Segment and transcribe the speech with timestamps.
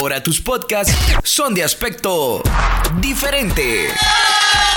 [0.00, 2.42] Ahora tus podcasts son de aspecto
[3.02, 3.88] diferente.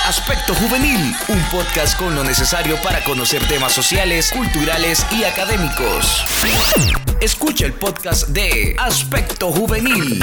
[0.05, 6.25] Aspecto Juvenil, un podcast con lo necesario para conocer temas sociales, culturales y académicos.
[7.21, 10.19] Escucha el podcast de Aspecto Juvenil.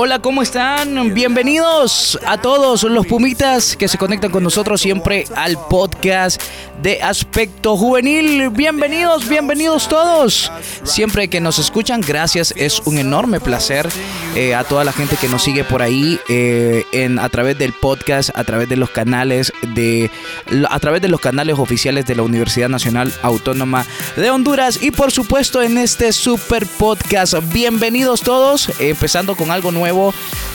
[0.00, 1.12] Hola, ¿cómo están?
[1.12, 6.40] Bienvenidos a todos los pumitas que se conectan con nosotros siempre al podcast
[6.80, 8.50] de Aspecto Juvenil.
[8.50, 10.52] Bienvenidos, bienvenidos todos.
[10.84, 12.54] Siempre que nos escuchan, gracias.
[12.56, 13.88] Es un enorme placer
[14.36, 17.72] eh, a toda la gente que nos sigue por ahí eh, en, a través del
[17.72, 20.12] podcast, a través de los canales de
[20.70, 25.10] a través de los canales oficiales de la Universidad Nacional Autónoma de Honduras y por
[25.10, 27.34] supuesto en este super podcast.
[27.52, 29.87] Bienvenidos todos, empezando con algo nuevo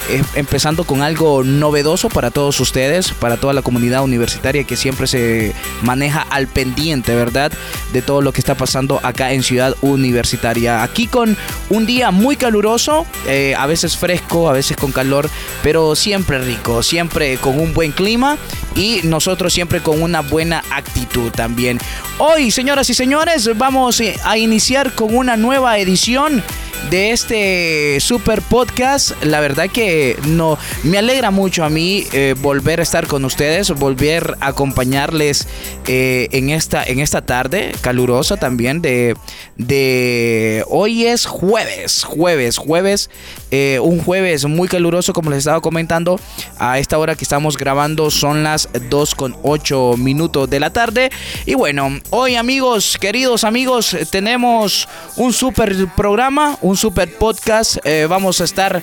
[0.10, 5.08] eh, empezando con algo novedoso para todos ustedes, para toda la comunidad universitaria que siempre
[5.08, 7.54] se maneja al pendiente, ¿verdad?
[7.94, 10.84] De todo lo que está pasando acá en Ciudad Universitaria.
[10.84, 11.38] Aquí con
[11.70, 15.30] un día muy caluroso, eh, a veces fresco, a veces con calor,
[15.62, 18.38] pero siempre rico, siempre con un buen clima
[18.76, 21.80] y nosotros siempre con una buena actitud también.
[22.18, 26.44] Hoy, señoras y señores, vamos eh, a iniciar con una nueva edición
[26.90, 29.13] de este super podcast.
[29.22, 33.72] La verdad que no me alegra mucho a mí eh, volver a estar con ustedes,
[33.72, 35.48] volver a acompañarles
[35.88, 39.16] eh, en, esta, en esta tarde calurosa también de,
[39.58, 43.10] de hoy es jueves, jueves, jueves,
[43.52, 46.20] eh, un jueves muy caluroso como les estaba comentando.
[46.60, 51.10] A esta hora que estamos grabando son las 2 con 8 minutos de la tarde.
[51.46, 57.78] Y bueno, hoy amigos, queridos amigos, tenemos un super programa, un super podcast.
[58.08, 58.82] Vamos a estar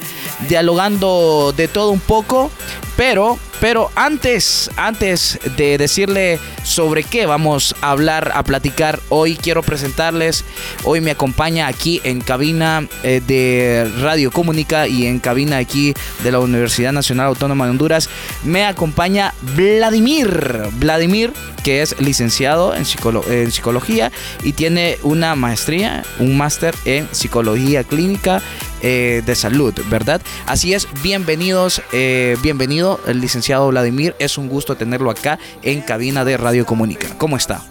[0.49, 2.51] dialogando de todo un poco,
[2.97, 9.63] pero pero antes, antes de decirle sobre qué vamos a hablar, a platicar hoy, quiero
[9.63, 10.45] presentarles.
[10.85, 16.33] Hoy me acompaña aquí en cabina eh, de Radio Comunica y en cabina aquí de
[16.33, 18.09] la Universidad Nacional Autónoma de Honduras.
[18.45, 20.63] Me acompaña Vladimir.
[20.79, 24.11] Vladimir, que es licenciado en, psicología
[24.43, 28.41] y tiene una maestría, un máster en psicología clínica
[28.83, 30.23] eh, de salud, ¿verdad?
[30.47, 36.25] Así es, bienvenidos, eh, bienvenido el licenciado Vladimir, es un gusto tenerlo acá en cabina
[36.25, 37.09] de Radio Comunica.
[37.19, 37.63] ¿Cómo está?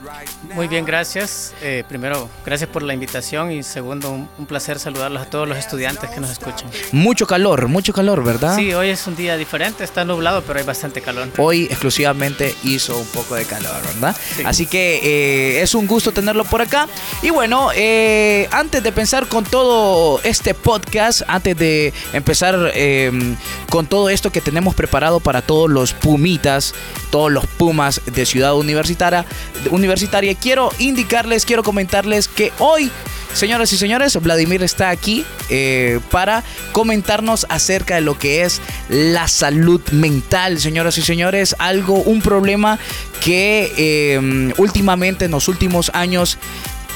[0.53, 1.53] Muy bien, gracias.
[1.61, 6.09] Eh, primero, gracias por la invitación y segundo, un, placer saludarlos a todos los estudiantes
[6.09, 6.69] que nos escuchan.
[6.91, 8.55] Mucho calor, mucho calor, ¿verdad?
[8.55, 11.29] Sí, hoy es un día diferente, está nublado, pero hay bastante calor.
[11.37, 14.15] Hoy exclusivamente hizo un poco de calor, ¿verdad?
[14.43, 16.87] Así que eh, es un gusto tenerlo por acá.
[17.21, 23.35] Y bueno, eh, antes de pensar con todo este podcast, antes de empezar em,
[23.69, 26.73] con todo esto que tenemos preparado para todos los pumitas,
[27.11, 29.25] todos los pumas de Ciudad Universitaria,
[29.69, 32.91] universitaria quiero indicarles, quiero comentarles que hoy
[33.33, 39.27] Señoras y señores, Vladimir está aquí eh, para comentarnos acerca de lo que es la
[39.27, 40.59] salud mental.
[40.59, 42.79] Señoras y señores, algo, un problema
[43.23, 46.39] que eh, últimamente en los últimos años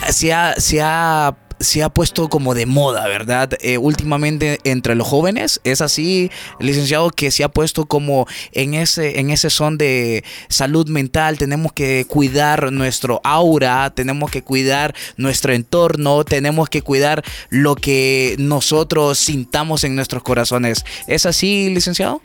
[0.09, 3.51] se ha, se ha se ha puesto como de moda, ¿verdad?
[3.61, 6.29] Eh, últimamente entre los jóvenes, es así,
[6.59, 11.73] licenciado, que se ha puesto como en ese, en ese son de salud mental, tenemos
[11.73, 19.17] que cuidar nuestro aura, tenemos que cuidar nuestro entorno, tenemos que cuidar lo que nosotros
[19.17, 20.85] sintamos en nuestros corazones.
[21.07, 22.21] ¿Es así, licenciado?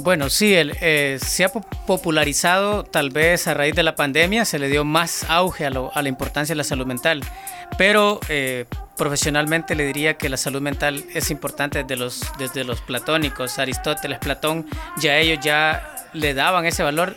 [0.00, 4.60] Bueno, sí, el, eh, se ha popularizado tal vez a raíz de la pandemia, se
[4.60, 7.22] le dio más auge a, a la importancia de la salud mental,
[7.76, 8.66] pero eh,
[8.96, 14.20] profesionalmente le diría que la salud mental es importante desde los, desde los platónicos, Aristóteles,
[14.20, 14.66] Platón,
[14.98, 17.16] ya ellos ya le daban ese valor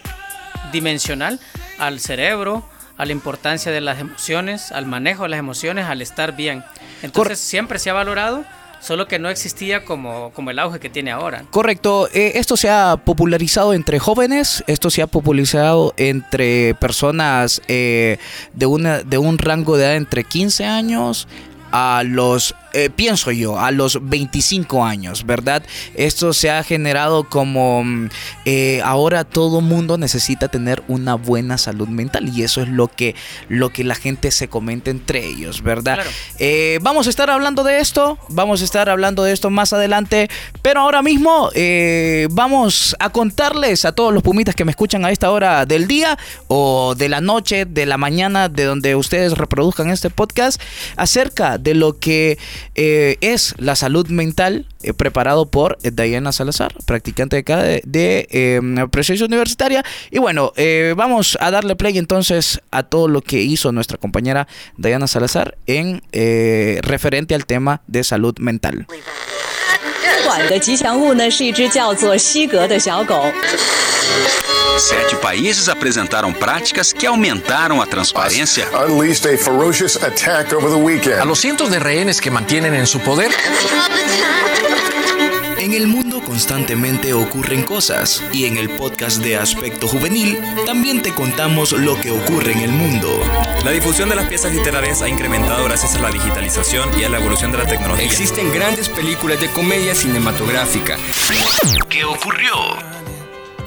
[0.71, 1.39] dimensional
[1.77, 6.35] al cerebro, a la importancia de las emociones, al manejo de las emociones, al estar
[6.35, 6.63] bien.
[7.03, 8.43] Entonces siempre se ha valorado
[8.81, 11.45] solo que no existía como, como el auge que tiene ahora.
[11.51, 18.17] Correcto, eh, esto se ha popularizado entre jóvenes, esto se ha popularizado entre personas eh,
[18.53, 21.27] de, una, de un rango de edad entre 15 años
[21.71, 25.63] a los, eh, pienso yo, a los 25 años, ¿verdad?
[25.95, 28.09] Esto se ha generado como mm,
[28.45, 33.15] eh, ahora todo mundo necesita tener una buena salud mental y eso es lo que,
[33.49, 35.99] lo que la gente se comenta entre ellos, ¿verdad?
[36.39, 40.29] Eh, vamos a estar hablando de esto, vamos a estar hablando de esto más adelante,
[40.61, 41.49] pero ahora mismo
[42.29, 46.17] vamos a contarles a todos los pumitas que me escuchan a esta hora del día
[46.47, 50.61] o de la noche, de la mañana, de donde ustedes reproduzcan este podcast,
[50.95, 52.37] acerca de lo que
[52.75, 58.87] eh, es la salud mental, eh, preparado por eh, Diana Salazar, practicante de de, eh,
[58.89, 59.83] Precisión Universitaria.
[60.09, 60.53] Y bueno,
[60.95, 64.47] vamos a darle play entonces a todo lo que hizo nuestra compañera
[64.77, 66.01] Diana Salazar en
[66.81, 68.87] referente al tema de salud mental.
[70.24, 73.32] 管的吉祥物呢是一只叫做西格的小狗。
[74.78, 80.78] Sete países apresentaram práticas que aumentaram a transparência, unleashed a ferocious attack over the a
[80.78, 81.24] weekend.
[81.24, 83.30] los cientos de rehenes que mantienen en su poder.
[85.61, 91.13] En el mundo constantemente ocurren cosas y en el podcast de Aspecto Juvenil también te
[91.13, 93.19] contamos lo que ocurre en el mundo.
[93.63, 97.19] La difusión de las piezas literarias ha incrementado gracias a la digitalización y a la
[97.19, 98.03] evolución de la tecnología.
[98.03, 100.97] Existen grandes películas de comedia cinematográfica.
[101.87, 102.55] ¿Qué ocurrió?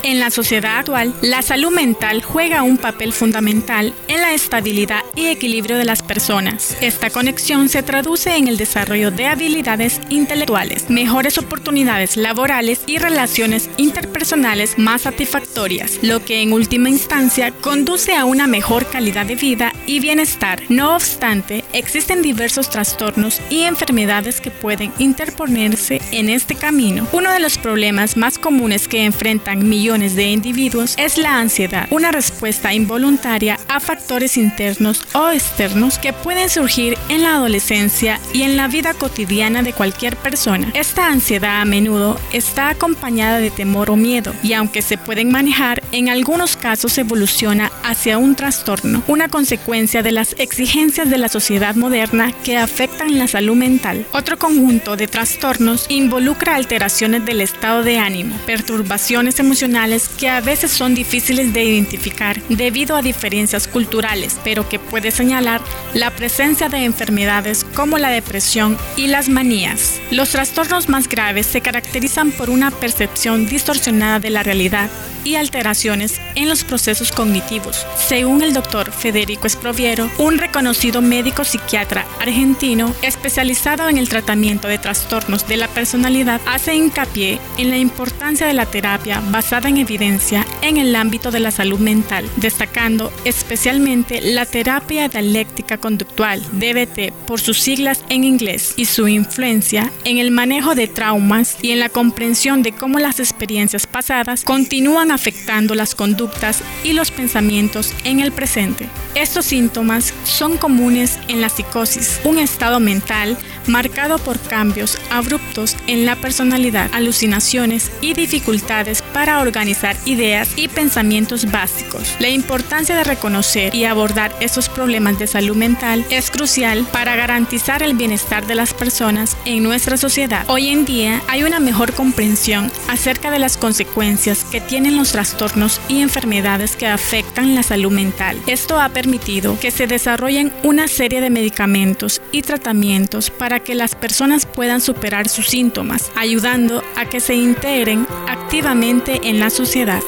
[0.04, 5.28] En la sociedad actual, la salud mental juega un papel fundamental en la estabilidad y
[5.28, 6.76] equilibrio de las personas.
[6.82, 13.70] Esta conexión se traduce en el desarrollo de habilidades intelectuales, mejores oportunidades laborales y relaciones
[13.78, 19.72] interpersonales más satisfactorias, lo que en última instancia conduce a una mejor calidad de vida
[19.86, 20.60] y bienestar.
[20.68, 27.06] No obstante, existen diversos trastornos y enfermedades que pueden interponerse en este camino.
[27.12, 32.12] Uno de los problemas más comunes que enfrentan millones de individuos es la ansiedad, una
[32.12, 38.56] respuesta involuntaria a factores internos o externos que pueden surgir en la adolescencia y en
[38.56, 40.70] la vida cotidiana de cualquier persona.
[40.74, 45.82] Esta ansiedad a menudo está acompañada de temor o miedo y aunque se pueden manejar,
[45.92, 51.63] en algunos casos evoluciona hacia un trastorno, una consecuencia de las exigencias de la sociedad
[51.72, 54.06] moderna que afectan la salud mental.
[54.12, 60.70] Otro conjunto de trastornos involucra alteraciones del estado de ánimo, perturbaciones emocionales que a veces
[60.70, 65.62] son difíciles de identificar debido a diferencias culturales, pero que puede señalar
[65.94, 70.00] la presencia de enfermedades como la depresión y las manías.
[70.10, 74.90] Los trastornos más graves se caracterizan por una percepción distorsionada de la realidad
[75.24, 77.86] y alteraciones en los procesos cognitivos.
[77.96, 84.78] Según el doctor Federico Esproviero, un reconocido médico psiquiatra argentino especializado en el tratamiento de
[84.78, 90.44] trastornos de la personalidad, hace hincapié en la importancia de la terapia basada en evidencia
[90.62, 97.40] en el ámbito de la salud mental, destacando especialmente la terapia dialéctica conductual, DBT por
[97.40, 101.88] sus siglas en inglés, y su influencia en el manejo de traumas y en la
[101.88, 108.32] comprensión de cómo las experiencias pasadas continúan afectando las conductas y los pensamientos en el
[108.32, 108.88] presente.
[109.14, 113.36] Estos síntomas son comunes en la psicosis, un estado mental
[113.66, 121.50] marcado por cambios abruptos en la personalidad, alucinaciones y dificultades para organizar ideas y pensamientos
[121.50, 122.14] básicos.
[122.18, 127.82] La importancia de reconocer y abordar esos problemas de salud mental es crucial para garantizar
[127.82, 130.44] el bienestar de las personas en nuestra sociedad.
[130.48, 135.80] Hoy en día hay una mejor comprensión acerca de las consecuencias que tienen los trastornos
[135.88, 138.40] y enfermedades que afectan la salud mental.
[138.46, 143.94] Esto ha permitido que se desarrollen una serie de medicamentos y tratamientos para que las
[143.94, 150.02] personas puedan superar sus síntomas, ayudando a que se integren activamente en la sociedad.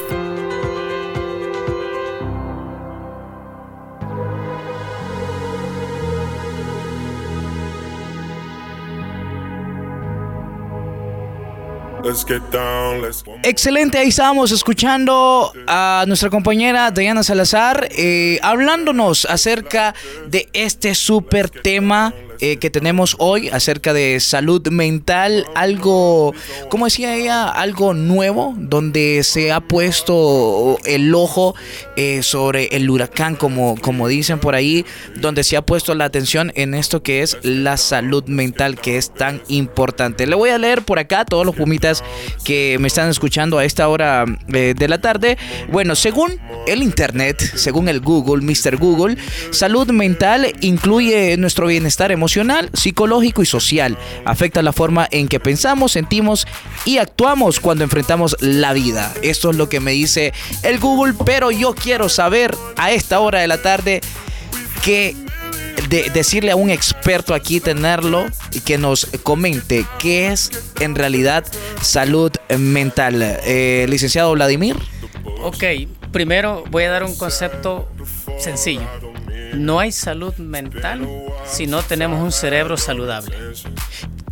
[13.43, 19.93] Excelente, ahí estábamos escuchando a nuestra compañera Diana Salazar eh, hablándonos acerca
[20.27, 26.33] de este súper tema eh, que tenemos hoy acerca de salud mental, algo,
[26.69, 31.55] como decía ella, algo nuevo, donde se ha puesto el ojo
[31.95, 36.51] eh, sobre el huracán, como, como dicen por ahí, donde se ha puesto la atención
[36.55, 40.27] en esto que es la salud mental, que es tan importante.
[40.27, 42.03] Le voy a leer por acá a todos los pumitas
[42.43, 45.37] que me están escuchando a esta hora eh, de la tarde.
[45.71, 48.77] Bueno, según el Internet, según el Google, Mr.
[48.77, 49.17] Google,
[49.51, 52.26] salud mental incluye nuestro bienestar emocional,
[52.73, 53.97] psicológico y social.
[54.25, 56.47] Afecta la forma en que pensamos, sentimos
[56.85, 59.13] y actuamos cuando enfrentamos la vida.
[59.21, 63.39] Esto es lo que me dice el Google, pero yo quiero saber a esta hora
[63.39, 64.01] de la tarde
[64.83, 65.15] que
[65.89, 71.45] de decirle a un experto aquí tenerlo y que nos comente qué es en realidad
[71.81, 73.21] salud mental.
[73.21, 74.75] Eh, licenciado Vladimir.
[75.43, 75.63] Ok,
[76.11, 77.87] primero voy a dar un concepto
[78.39, 78.87] sencillo.
[79.53, 81.07] No hay salud mental
[81.45, 83.35] si no tenemos un cerebro saludable.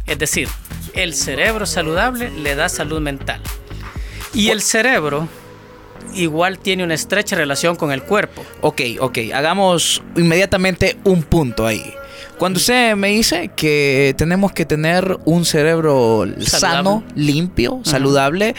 [0.05, 0.47] Es decir,
[0.93, 3.41] el cerebro saludable le da salud mental.
[4.33, 5.27] Y el cerebro
[6.13, 8.43] igual tiene una estrecha relación con el cuerpo.
[8.61, 11.93] Ok, ok, hagamos inmediatamente un punto ahí.
[12.37, 18.55] Cuando usted me dice que tenemos que tener un cerebro sano, limpio, saludable,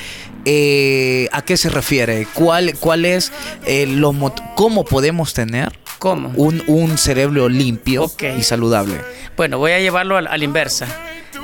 [0.46, 2.26] eh, ¿a qué se refiere?
[2.32, 3.32] ¿Cuál, cuál es
[3.66, 4.14] eh, lo
[4.54, 6.32] cómo podemos tener ¿Cómo?
[6.36, 9.00] Un, un cerebro limpio y saludable?
[9.36, 10.86] Bueno, voy a llevarlo a, la inversa.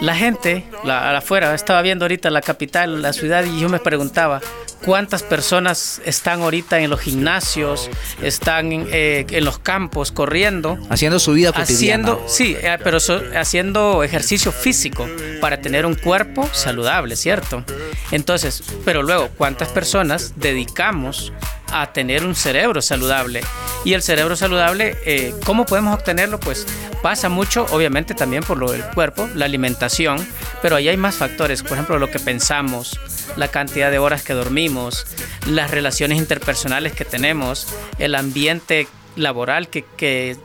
[0.01, 4.41] La gente, la, afuera, estaba viendo ahorita la capital, la ciudad, y yo me preguntaba,
[4.85, 7.89] cuántas personas están ahorita en los gimnasios,
[8.21, 10.79] están en, eh, los campos corriendo.
[10.91, 12.13] Haciendo su vida cotidiana.
[12.13, 12.99] Haciendo, sí, eh, pero
[13.37, 15.09] haciendo ejercicio físico
[15.41, 17.65] para tener un cuerpo saludable, ¿cierto?
[18.11, 21.33] Entonces, pero luego, ¿cuántas personas dedicamos
[21.73, 23.41] a tener un cerebro saludable.
[23.85, 26.39] Y el cerebro saludable, eh, ¿cómo podemos obtenerlo?
[26.39, 26.67] Pues
[27.03, 30.25] pasa mucho, obviamente también por lo del cuerpo, la alimentación,
[30.61, 33.01] pero ahí hay más factores, por ejemplo, lo que pensamos,
[33.37, 35.07] la cantidad de horas que dormimos,
[35.47, 37.67] las relaciones interpersonales que tenemos,
[37.99, 38.87] el ambiente
[39.17, 40.37] laboral que, que,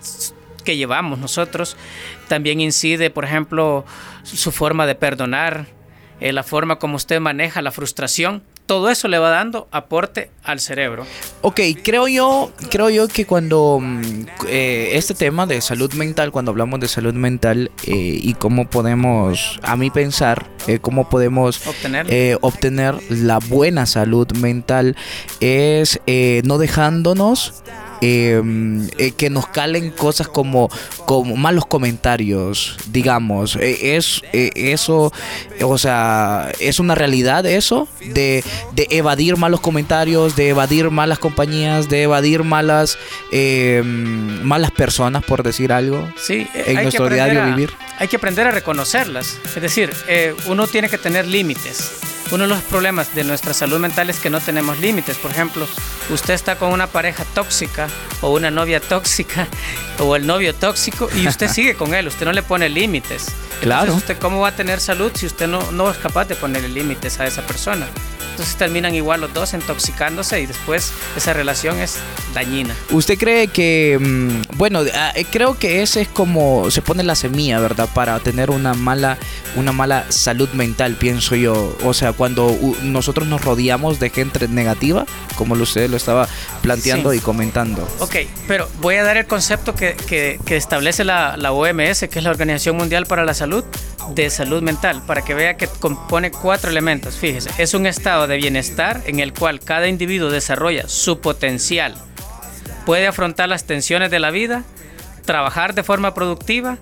[0.65, 1.77] llevamos nosotros.
[2.27, 3.86] También incide, por ejemplo,
[4.24, 5.67] su forma de perdonar,
[6.19, 10.59] eh, la forma como usted maneja la frustración todo eso le va dando aporte al
[10.59, 11.05] cerebro.
[11.41, 16.51] Ok, creo yo, creo yo que cuando mm, eh, este tema de salud mental, cuando
[16.51, 21.62] hablamos de salud mental eh, y cómo podemos, a mi pensar, eh, cómo podemos
[22.41, 24.97] obtener la buena salud mental,
[25.39, 26.00] es
[26.43, 27.63] no dejándonos
[28.01, 30.70] Em, eh, que nos calen cosas como,
[31.06, 33.56] como malos comentarios, digamos.
[33.56, 35.12] Eh, es eh, eso,
[35.62, 38.44] o sea, es una realidad eso de,
[38.89, 42.98] evadir malos comentarios, de evadir malas compañías, de evadir malas
[43.32, 46.08] em, malas personas, por decir algo.
[46.18, 47.72] Sí, en nuestro diario vivir.
[48.00, 49.39] Hay que aprender a reconocerlas.
[49.56, 49.92] Es decir,
[50.46, 52.16] uno tiene que tener límites.
[52.29, 55.17] Uno de los problemas de nuestra salud mental es que no tenemos límites.
[55.17, 55.67] Por ejemplo,
[56.10, 57.88] usted está con una pareja tóxica
[58.22, 59.48] o una novia tóxica
[60.00, 63.27] o el novio tóxico y usted sigue con él, usted no le pone límites.
[63.62, 63.96] Claro.
[63.96, 67.19] ¿usted cómo va a tener salud si usted no, no es capaz de ponerle límites
[67.19, 67.88] a esa persona?
[68.31, 71.98] Entonces terminan igual los dos intoxicándose y después esa relación es
[72.34, 72.75] dañina.
[72.91, 77.15] ¿Usted cree que, mm, bueno, ah, eh, creo que ese es como se pone la
[77.15, 77.89] semilla, ¿verdad?
[77.93, 79.17] Para tener una mala,
[79.55, 81.75] una mala salud mental, pienso yo.
[81.84, 85.05] O sea, cuando nosotros nos rodeamos de gente negativa,
[85.36, 86.27] como usted lo estaba
[86.62, 87.88] planteando y comentando.
[88.00, 88.15] Ok,
[88.48, 92.29] pero voy a dar el concepto que, que, establece la, la OMS, que es la
[92.29, 93.63] Organización Mundial para la Salud,
[94.13, 97.15] de salud mental, para que vea que compone cuatro elementos.
[97.15, 101.93] Fíjese, es un estado de bienestar en el cual cada individuo desarrolla su potencial,
[102.88, 104.63] puede afrontar las tensiones de la vida,
[105.25, 106.79] trabajar de forma productiva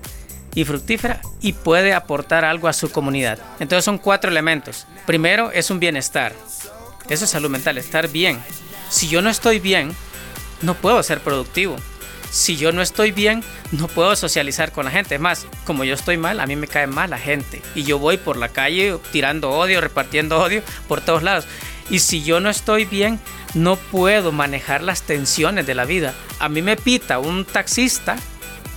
[0.54, 3.40] y fructífera y puede aportar algo a su comunidad.
[3.60, 4.88] Entonces son cuatro elementos.
[5.06, 6.32] Primero es un bienestar.
[7.10, 8.40] Eso es salud mental, estar bien.
[8.90, 9.94] Si yo no estoy bien,
[10.62, 11.76] no puedo ser productivo
[12.36, 15.16] si yo no estoy bien, no puedo socializar con la gente.
[15.16, 17.62] Es más, como yo estoy mal, a mí me cae mal la gente.
[17.76, 21.46] Y yo voy por la calle tirando odio, repartiendo odio por todos lados.
[21.90, 23.22] Y si yo no estoy bien,
[23.54, 26.14] no puedo manejar las tensiones de la vida.
[26.40, 28.18] A mí me pita un taxista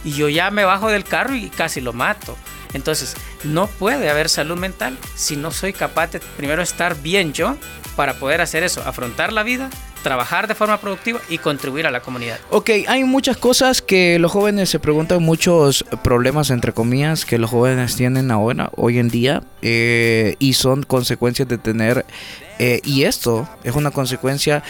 [0.05, 2.39] y yo ya me bajo del carro y casi lo mato.
[2.75, 7.57] Entonces, no puede haber salud mental si no soy capaz de primero estar bien yo
[7.97, 9.69] para poder hacer eso, afrontar la vida
[10.03, 12.39] trabajar de forma productiva y contribuir a la comunidad.
[12.51, 17.51] Ok, hay muchas cosas que los jóvenes se preguntan, muchos problemas entre comillas que los
[17.51, 22.05] jóvenes tienen ahora, hoy en día, eh, y son consecuencias de tener
[22.59, 24.63] eh, y esto es una consecuencia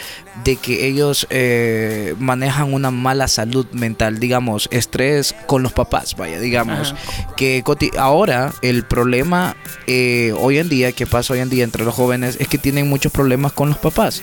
[0.43, 6.39] de que ellos eh, manejan una mala salud mental, digamos, estrés con los papás, vaya,
[6.39, 6.93] digamos.
[7.35, 7.63] Que
[7.97, 9.55] ahora el problema
[9.87, 12.87] eh, hoy en día, que pasa hoy en día entre los jóvenes, es que tienen
[12.87, 14.21] muchos problemas con los papás.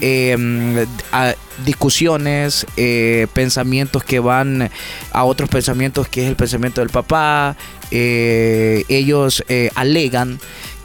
[0.00, 0.86] Em,
[1.64, 2.66] discusiones,
[3.32, 4.70] pensamientos que van
[5.10, 7.56] a otros pensamientos que es el pensamiento del papá.
[7.90, 9.42] ellos
[9.74, 10.38] alegan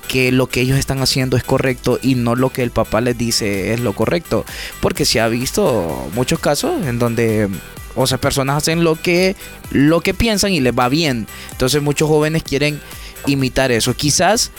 [0.08, 3.18] que lo que ellos están haciendo es correcto y no lo que el papá les
[3.18, 4.46] dice es lo correcto.
[4.82, 7.50] Porque se ha visto muchos casos en donde
[7.96, 9.36] o sea, personas hacen lo que
[9.72, 11.28] lo que piensan y les va bien.
[11.52, 12.80] Entonces muchos jóvenes quieren
[13.28, 13.94] imitar eso.
[13.96, 14.52] Quizás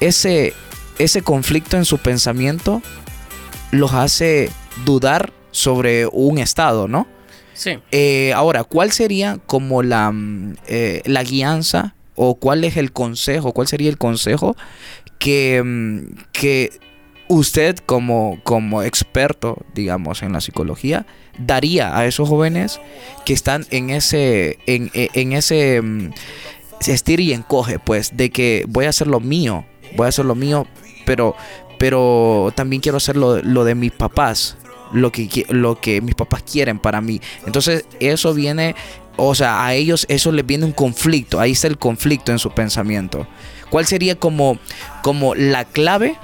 [0.00, 0.54] ese
[0.98, 2.82] ese conflicto en su pensamiento
[3.70, 4.50] los hace
[4.84, 7.06] dudar sobre un estado, ¿no?
[7.54, 7.78] Sí.
[7.90, 13.52] Eh, ahora, ¿cuál sería como la, mm, eh, la guianza o cuál es el consejo,
[13.52, 14.56] cuál sería el consejo
[15.18, 16.70] que, mm, que
[17.28, 21.06] usted como, como experto, digamos, en la psicología,
[21.38, 22.80] daría a esos jóvenes
[23.24, 26.10] que están en ese, en, en ese mm,
[26.80, 29.64] estir y encoge, pues, de que voy a hacer lo mío,
[29.96, 30.66] voy a hacer lo mío,
[31.06, 31.36] pero,
[31.78, 34.56] pero también quiero hacer lo, lo de mis papás,
[34.92, 37.20] lo que, lo que mis papás quieren para mí.
[37.46, 38.74] Entonces eso viene
[39.16, 42.50] o sea, a ellos eso les viene un conflicto, ahí está el conflicto en su
[42.50, 43.26] pensamiento.
[43.70, 44.58] ¿Cuál sería como,
[45.02, 46.16] como la clave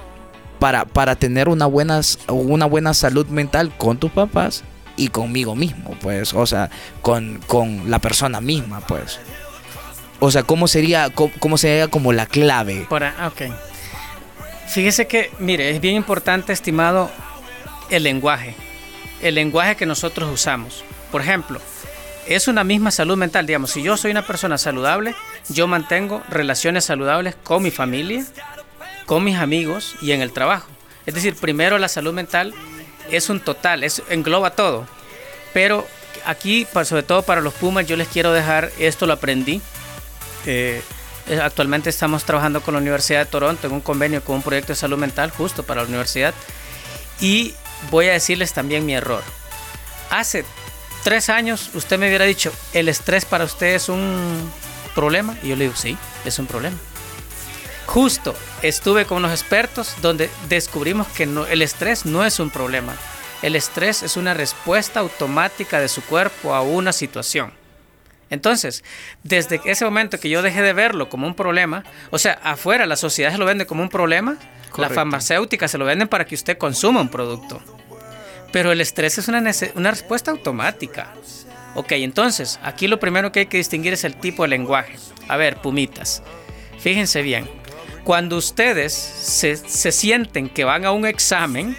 [0.58, 4.64] para, para tener una buena, una buena salud mental con tus papás
[4.96, 9.20] y conmigo mismo, pues, o sea, con, con la persona misma, pues?
[10.20, 12.86] O sea, ¿cómo sería, cómo, sería como la clave?
[12.90, 13.52] Para, ok.
[14.66, 17.10] Fíjese que, mire, es bien importante, estimado,
[17.88, 18.54] el lenguaje.
[19.22, 20.84] El lenguaje que nosotros usamos.
[21.12, 21.60] Por ejemplo,
[22.28, 23.46] es una misma salud mental.
[23.46, 25.14] Digamos, si yo soy una persona saludable,
[25.48, 28.24] yo mantengo relaciones saludables con mi familia,
[29.06, 30.68] con mis amigos y en el trabajo.
[31.06, 32.52] Es decir, primero la salud mental
[33.10, 34.86] es un total, es, engloba todo.
[35.54, 35.86] Pero
[36.26, 39.62] aquí, sobre todo para los Pumas, yo les quiero dejar, esto lo aprendí.
[40.44, 40.82] Eh,
[41.42, 44.76] actualmente estamos trabajando con la Universidad de Toronto en un convenio con un proyecto de
[44.76, 46.34] salud mental justo para la universidad.
[47.20, 47.54] Y
[47.90, 49.22] voy a decirles también mi error.
[50.10, 50.44] Hace
[51.02, 54.50] tres años usted me hubiera dicho, ¿el estrés para usted es un
[54.94, 55.36] problema?
[55.42, 56.76] Y yo le digo, sí, es un problema.
[57.86, 62.94] Justo estuve con unos expertos donde descubrimos que no, el estrés no es un problema.
[63.40, 67.52] El estrés es una respuesta automática de su cuerpo a una situación.
[68.30, 68.84] Entonces,
[69.22, 72.96] desde ese momento que yo dejé de verlo como un problema, o sea, afuera la
[72.96, 74.36] sociedad se lo vende como un problema,
[74.76, 77.62] la farmacéutica se lo venden para que usted consuma un producto.
[78.52, 79.42] Pero el estrés es una,
[79.74, 81.12] una respuesta automática.
[81.74, 84.96] Ok, entonces, aquí lo primero que hay que distinguir es el tipo de lenguaje.
[85.28, 86.22] A ver, pumitas,
[86.78, 87.48] fíjense bien.
[88.04, 91.76] Cuando ustedes se, se sienten que van a un examen,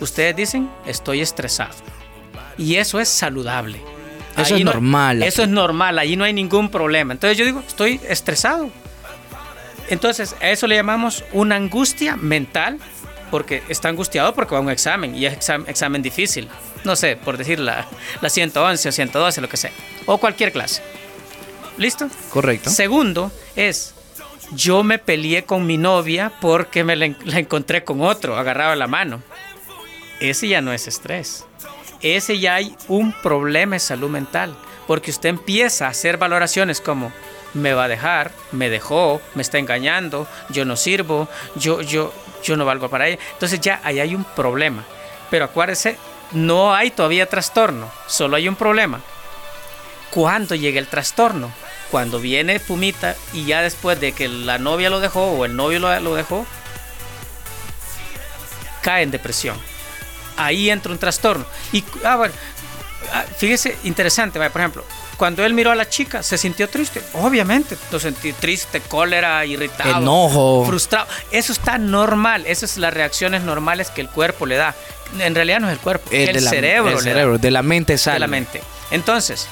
[0.00, 1.74] ustedes dicen, estoy estresado.
[2.58, 3.80] Y eso es saludable.
[4.36, 5.22] Eso es normal.
[5.22, 7.14] Eso es normal, allí no hay ningún problema.
[7.14, 8.70] Entonces yo digo, estoy estresado.
[9.88, 12.78] Entonces, a eso le llamamos una angustia mental
[13.30, 16.48] porque está angustiado porque va a un examen y es examen, examen difícil.
[16.84, 17.86] No sé, por decir la,
[18.20, 19.72] la 111 o 112, lo que sea.
[20.06, 20.82] O cualquier clase.
[21.76, 22.08] ¿Listo?
[22.30, 22.70] Correcto.
[22.70, 23.94] Segundo es,
[24.52, 28.86] yo me peleé con mi novia porque me la, la encontré con otro, agarrado la
[28.86, 29.22] mano.
[30.20, 31.44] Ese ya no es estrés.
[32.00, 34.56] Ese ya hay un problema de salud mental.
[34.86, 37.12] Porque usted empieza a hacer valoraciones como,
[37.56, 42.12] me va a dejar, me dejó, me está engañando, yo no sirvo, yo, yo,
[42.44, 43.18] yo no valgo para ella.
[43.32, 44.84] Entonces ya ahí hay un problema.
[45.30, 45.98] Pero acuérdese,
[46.32, 49.00] no hay todavía trastorno, solo hay un problema.
[50.10, 51.50] ¿Cuándo llega el trastorno?
[51.90, 55.78] Cuando viene Pumita y ya después de que la novia lo dejó o el novio
[55.78, 56.46] lo, dejó,
[58.82, 59.56] cae en depresión.
[60.36, 61.46] Ahí entra un trastorno.
[61.72, 62.34] Y, ah, bueno,
[63.12, 64.84] ah, fíjese, interesante, por ejemplo,
[65.16, 67.02] cuando él miró a la chica, se sintió triste.
[67.14, 71.06] Obviamente, lo sentí triste, cólera, irritado, enojo, frustrado.
[71.30, 72.44] Eso está normal.
[72.46, 74.74] Esas son las reacciones normales que el cuerpo le da.
[75.18, 76.90] En realidad no es el cuerpo, es el, cerebro.
[76.90, 78.16] El cerebro, de la mente sale.
[78.16, 78.60] De la mente.
[78.90, 79.48] Entonces,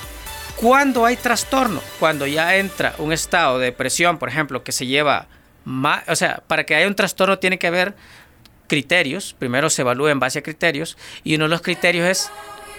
[0.57, 5.29] cuando hay trastorno, cuando ya entra un estado de depresión, por ejemplo, que se lleva
[5.65, 7.95] más, o sea, para que haya un trastorno tiene que haber
[8.67, 9.35] criterios.
[9.39, 12.31] Primero se evalúa en base a criterios y uno de los criterios es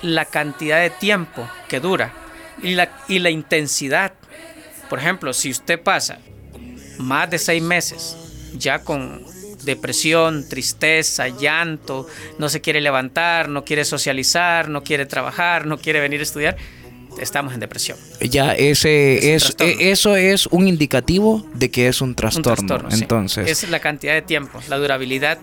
[0.04, 2.25] la cantidad de tiempo que dura
[2.62, 4.14] y la, y la intensidad.
[4.90, 6.20] Por ejemplo, si usted pasa
[6.98, 8.18] más de seis meses
[8.58, 9.24] ya con
[9.64, 16.00] depresión, tristeza, llanto, no se quiere levantar, no quiere socializar, no quiere trabajar, no quiere
[16.00, 16.56] venir a estudiar,
[17.20, 17.98] estamos en depresión.
[18.22, 22.88] Ya ese es, e, eso es un indicativo de que es un trastorno.
[22.92, 25.40] entonces, es la cantidad de tiempo, la durabilidad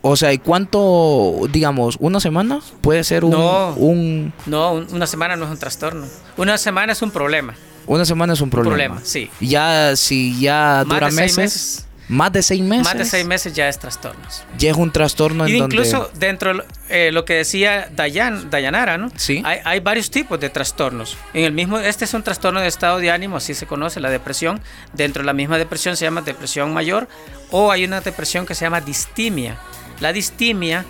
[0.00, 3.32] o sea, ¿y cuánto, digamos, una semana puede ser un...
[3.32, 4.32] No, un...
[4.46, 6.06] no, una semana no es un trastorno.
[6.36, 7.54] Una semana es un problema.
[7.86, 8.74] Una semana es un problema.
[8.74, 9.30] Un problema, sí.
[9.40, 12.84] Ya, si ya dura meses, Más de seis meses.
[12.84, 14.44] Más de seis meses ya es trastornos.
[14.58, 18.98] Ya es un trastorno en y incluso dentro de eh, lo que decía Dayan, Dayanara,
[18.98, 19.10] ¿no?
[19.16, 19.42] Sí.
[19.44, 21.16] Hay, hay, varios tipos de trastornos.
[21.34, 24.10] En el mismo, este es un trastorno de estado de ánimo, así se conoce, la
[24.10, 24.60] depresión.
[24.92, 27.08] Dentro de la misma depresión se llama depresión mayor
[27.50, 29.58] o hay una depresión que se llama distimia
[30.00, 30.84] la distimia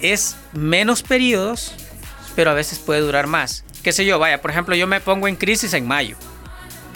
[0.00, 1.72] es menos periodos,
[2.34, 3.64] pero a veces puede durar más.
[3.82, 6.16] Qué sé yo, vaya, por ejemplo, yo me pongo en crisis en mayo.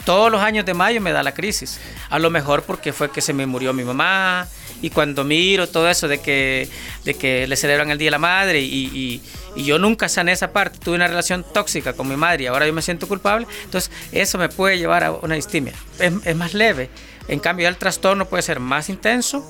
[0.05, 1.79] Todos los años de mayo me da la crisis.
[2.09, 4.47] A lo mejor porque fue que se me murió mi mamá
[4.81, 6.69] y cuando miro todo eso de que,
[7.05, 9.21] de que le celebran el Día de la Madre y,
[9.55, 12.73] yo nunca sané esa parte, tuve una relación tóxica con mi madre y ahora yo
[12.73, 15.71] me siento culpable, entonces eso me puede llevar a una distimia.
[15.97, 16.89] Es más leve.
[17.29, 19.45] En cambio, el trastorno puede ser más intenso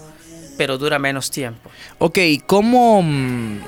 [0.58, 1.70] pero dura menos tiempo.
[2.00, 3.02] Ok, ¿cómo...
[3.02, 3.60] Mm,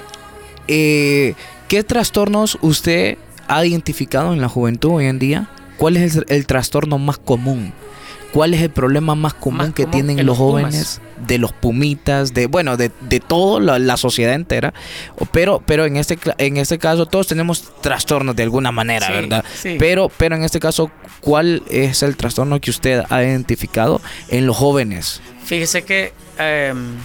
[0.67, 1.33] eh,
[1.67, 5.49] ¿Qué trastornos usted ha identificado en la juventud hoy en día?
[5.77, 7.73] ¿Cuál es el, trastorno más común
[8.33, 11.01] ¿cuál es el problema más común que tienen los, jóvenes?
[11.25, 14.73] De los pumitas, de bueno, de, de toda la, sociedad entera.
[15.31, 19.43] Pero, pero en este en este caso todos tenemos trastornos de alguna manera, ¿verdad?
[19.79, 24.55] Pero, pero en este caso, ¿cuál es el trastorno que usted ha identificado en los
[24.55, 25.21] jóvenes?
[25.47, 26.97] Fíjese que em,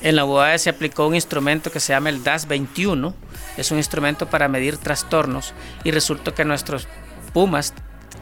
[0.00, 3.12] en la UAE se aplicó un instrumento que se llama el DAS 21.
[3.56, 6.86] Es un instrumento para medir trastornos y resultó que nuestros
[7.32, 7.74] pumas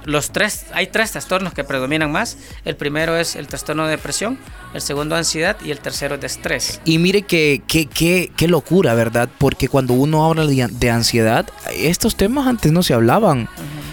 [0.04, 2.38] los tres, hay tres trastornos que predominan más.
[2.64, 4.38] El primero es el trastorno de depresión,
[4.72, 6.81] el segundo ansiedad y el tercero es de estrés.
[6.87, 9.28] Y mire que, qué locura, ¿verdad?
[9.37, 13.50] Porque cuando uno habla de, ansiedad, estos temas antes no se hablaban.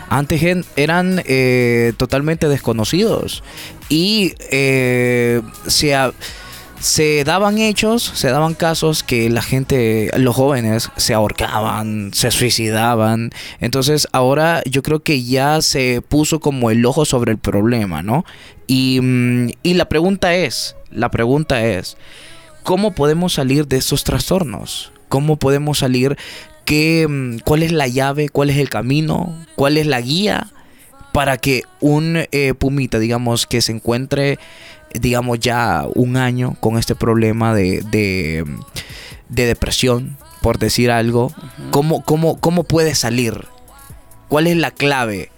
[0.09, 0.41] Antes
[0.75, 3.43] eran eh, totalmente desconocidos.
[3.89, 5.95] Y eh, se
[6.85, 13.31] se daban hechos, se daban casos que la gente, los jóvenes, se ahorcaban, se suicidaban.
[13.59, 18.23] Entonces ahora yo creo que ya se puso como el ojo sobre el problema, ¿no?
[18.67, 21.97] Y, mm, y la pregunta es, la pregunta es,
[22.63, 24.91] ¿cómo podemos salir de estos trastornos?
[25.09, 26.17] ¿Cómo podemos salir?
[26.65, 28.29] ¿Qué, mm, ¿Cuál es la llave?
[28.29, 29.35] ¿Cuál es el camino?
[29.55, 30.51] ¿Cuál es la guía?
[31.13, 34.37] para que un eh, pumita, digamos, que se encuentre
[34.99, 41.33] digamos, ya un año con este problema de, de, depresión, por decir algo,
[41.71, 43.45] ¿cómo, cómo, puede salir?
[44.27, 45.31] ¿Cuál es la clave?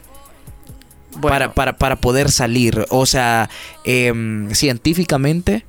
[1.21, 3.49] Para, para, poder salir, o sea,
[3.85, 5.65] em, científicamente,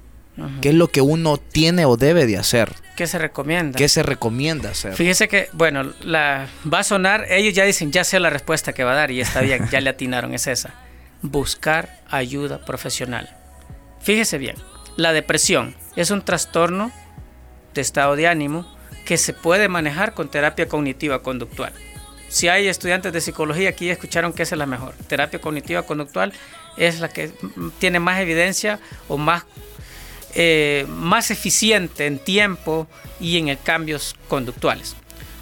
[0.60, 2.74] ¿qué es lo que uno tiene o debe de hacer?
[2.98, 3.78] ¿Qué se recomienda?
[3.78, 4.92] ¿Qué se recomienda hacer?
[4.92, 8.82] Fíjese que, bueno, la, va a sonar, ellos ya dicen, ya sé la respuesta que
[8.82, 10.74] va a dar y está bien, ya le atinaron, es esa.
[11.22, 13.36] Buscar ayuda profesional.
[14.00, 14.56] Fíjese bien,
[14.96, 16.90] la depresión es un trastorno
[17.72, 18.66] de estado de ánimo
[19.04, 21.72] que se puede manejar con terapia cognitiva conductual.
[22.28, 24.94] Si hay estudiantes de psicología aquí escucharon que esa es la mejor.
[25.06, 26.32] Terapia cognitiva conductual
[26.76, 27.30] es la que
[27.78, 29.44] tiene más evidencia o más,
[30.34, 32.86] eh, más eficiente en tiempo
[33.20, 34.96] y en cambios conductuales.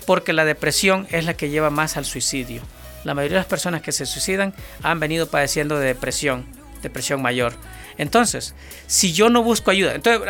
[0.06, 2.62] Porque la depresión es la que lleva más al suicidio.
[3.04, 6.46] La mayoría de las personas que se suicidan han venido padeciendo de depresión,
[6.82, 7.54] depresión mayor.
[7.98, 8.54] Entonces,
[8.86, 10.22] si yo no busco ayuda, entonces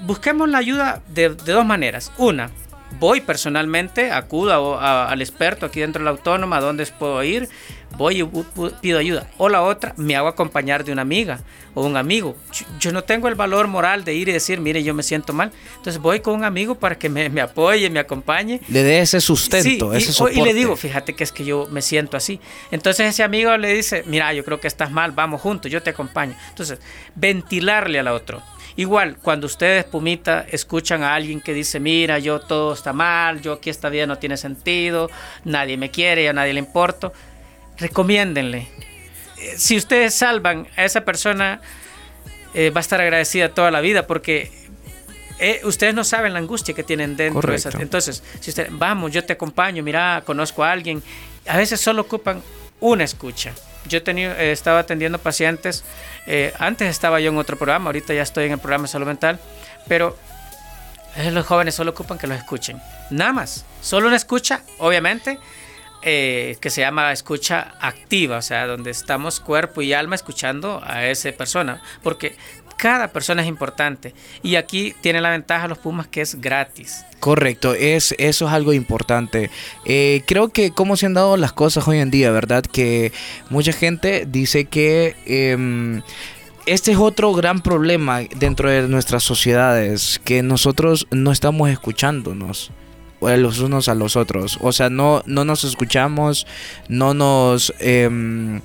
[0.00, 2.12] busquemos la ayuda de, dos maneras.
[2.18, 2.50] Una,
[2.98, 7.48] voy personalmente, acudo al experto aquí dentro de la autónoma, a dónde puedo ir,
[7.96, 8.24] voy y
[8.80, 9.28] pido ayuda.
[9.38, 11.40] O la otra, me hago acompañar de una amiga
[11.74, 12.36] o un amigo.
[12.80, 15.52] Yo, no tengo el valor moral de ir y decir, mire, yo me siento mal.
[15.76, 18.60] Entonces voy con un amigo para que me, apoye, me acompañe.
[18.68, 21.82] Le dé ese sustento, ese y, y, le digo, fíjate que es que yo me
[21.82, 22.40] siento así.
[22.70, 25.90] Entonces ese amigo le dice, mira, yo creo que estás mal, vamos juntos, yo te
[25.90, 26.36] acompaño.
[26.50, 26.78] Entonces,
[27.14, 28.42] ventilarle al otro.
[28.78, 33.54] Igual, cuando ustedes, Pumita, escuchan a alguien que dice, mira, yo todo está mal, yo
[33.54, 35.10] aquí esta vida no tiene sentido,
[35.44, 37.14] nadie me quiere, a nadie le importo,
[37.78, 38.68] recomiéndenle.
[39.38, 41.60] Eh, si ustedes salvan a esa persona,
[42.54, 44.50] eh, va a estar agradecida toda la vida porque
[45.38, 47.50] eh, ustedes no saben la angustia que tienen dentro.
[47.50, 51.02] De esa, entonces, si vamos, yo te acompaño, mira, conozco a alguien,
[51.46, 52.42] a veces solo ocupan
[52.80, 53.52] una escucha.
[53.88, 55.84] Yo he estaba atendiendo pacientes,
[56.58, 59.38] antes estaba yo en otro programa, ahorita ya estoy en el programa de salud mental,
[59.86, 60.18] pero
[61.30, 62.82] los jóvenes solo ocupan que los escuchen.
[63.10, 65.38] Nada más, solo una escucha, obviamente,
[66.08, 71.04] eh, que se llama escucha activa, o sea, donde estamos cuerpo y alma escuchando a
[71.04, 72.36] esa persona, porque
[72.76, 77.04] cada persona es importante y aquí tiene la ventaja los Pumas que es gratis.
[77.18, 79.50] Correcto, es, eso es algo importante.
[79.84, 82.62] Eh, creo que cómo se han dado las cosas hoy en día, ¿verdad?
[82.64, 83.10] Que
[83.50, 85.16] mucha gente dice que...
[85.26, 86.02] Em,
[86.66, 92.72] este es otro gran problema dentro de nuestras sociedades, que nosotros no estamos escuchándonos
[93.20, 94.58] los unos a los otros.
[94.60, 96.46] O sea, no, no nos escuchamos,
[96.88, 98.60] no nos, em,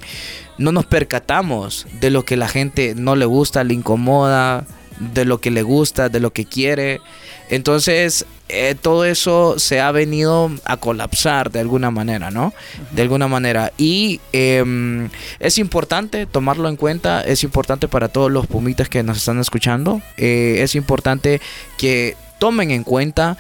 [0.58, 4.66] no nos percatamos de lo que la gente no le gusta, le incomoda,
[5.00, 7.02] de lo que le gusta, de lo que quiere.
[7.50, 12.54] Entonces, eh, todo eso se ha venido a colapsar de alguna manera, ¿no?
[12.92, 13.72] De alguna manera.
[13.78, 15.10] Y em,
[15.40, 20.02] es importante tomarlo en cuenta, es importante para todos los pumitas que nos están escuchando,
[20.18, 21.42] eh, es importante
[21.78, 23.38] que tomen en cuenta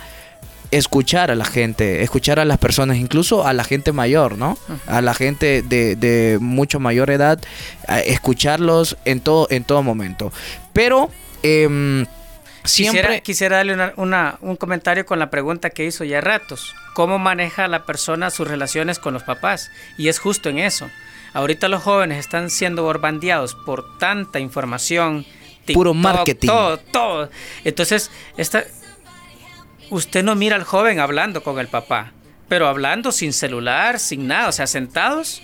[0.71, 4.57] escuchar a la gente, escuchar a las personas, incluso a la gente mayor, ¿no?
[4.87, 7.39] A la gente de, mucho mayor edad,
[8.05, 10.31] escucharlos en todo, en todo momento.
[10.73, 11.11] Pero
[11.43, 12.05] em,
[12.63, 13.21] siempre...
[13.21, 13.93] Quisiera, darle
[14.41, 16.73] un comentario con la pregunta que hizo ya ratos.
[16.93, 19.69] ¿Cómo maneja la persona sus relaciones con los papás?
[19.97, 20.89] Y es justo en eso.
[21.33, 25.25] Ahorita los jóvenes están siendo borbandeados por tanta información.
[25.73, 26.47] Puro marketing.
[26.47, 27.29] Todo, todo.
[27.63, 28.65] Entonces, esta,
[29.91, 32.11] usted no mira al joven hablando con el papá,
[32.49, 35.43] pero hablando sin celular, sin nada, o sea, sentados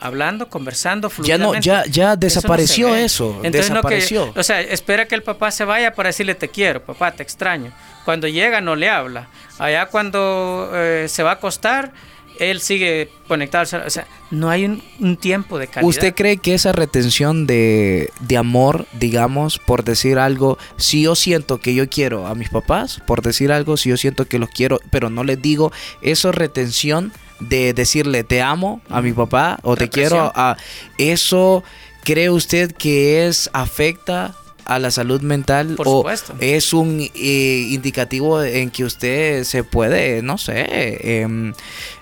[0.00, 1.66] hablando, conversando, Ya no, fluidamente.
[1.66, 3.04] ya, ya Eso no se desapareció ve.
[3.04, 3.40] eso.
[3.42, 4.32] Entonces, no que- desapareció.
[4.36, 7.72] o sea, espera que el papá se vaya para decirle te quiero, papá, te extraño.
[8.04, 9.28] Cuando llega no le habla.
[9.58, 11.92] Allá cuando eh, se va a acostar,
[12.38, 13.64] él sigue conectado.
[13.86, 15.88] O sea, no hay un, un tiempo de calidad.
[15.88, 21.58] ¿Usted cree que esa retención de, de amor, digamos, por decir algo, si yo siento
[21.58, 24.80] que yo quiero a mis papás, por decir algo, si yo siento que los quiero,
[24.90, 29.76] pero no les digo, eso es retención de decirle te amo a mi papá o
[29.76, 30.56] te quiero a
[30.98, 31.64] eso
[32.04, 36.34] cree usted que es afecta a la salud mental Por o supuesto.
[36.40, 41.52] es un eh, indicativo en que usted se puede no sé em,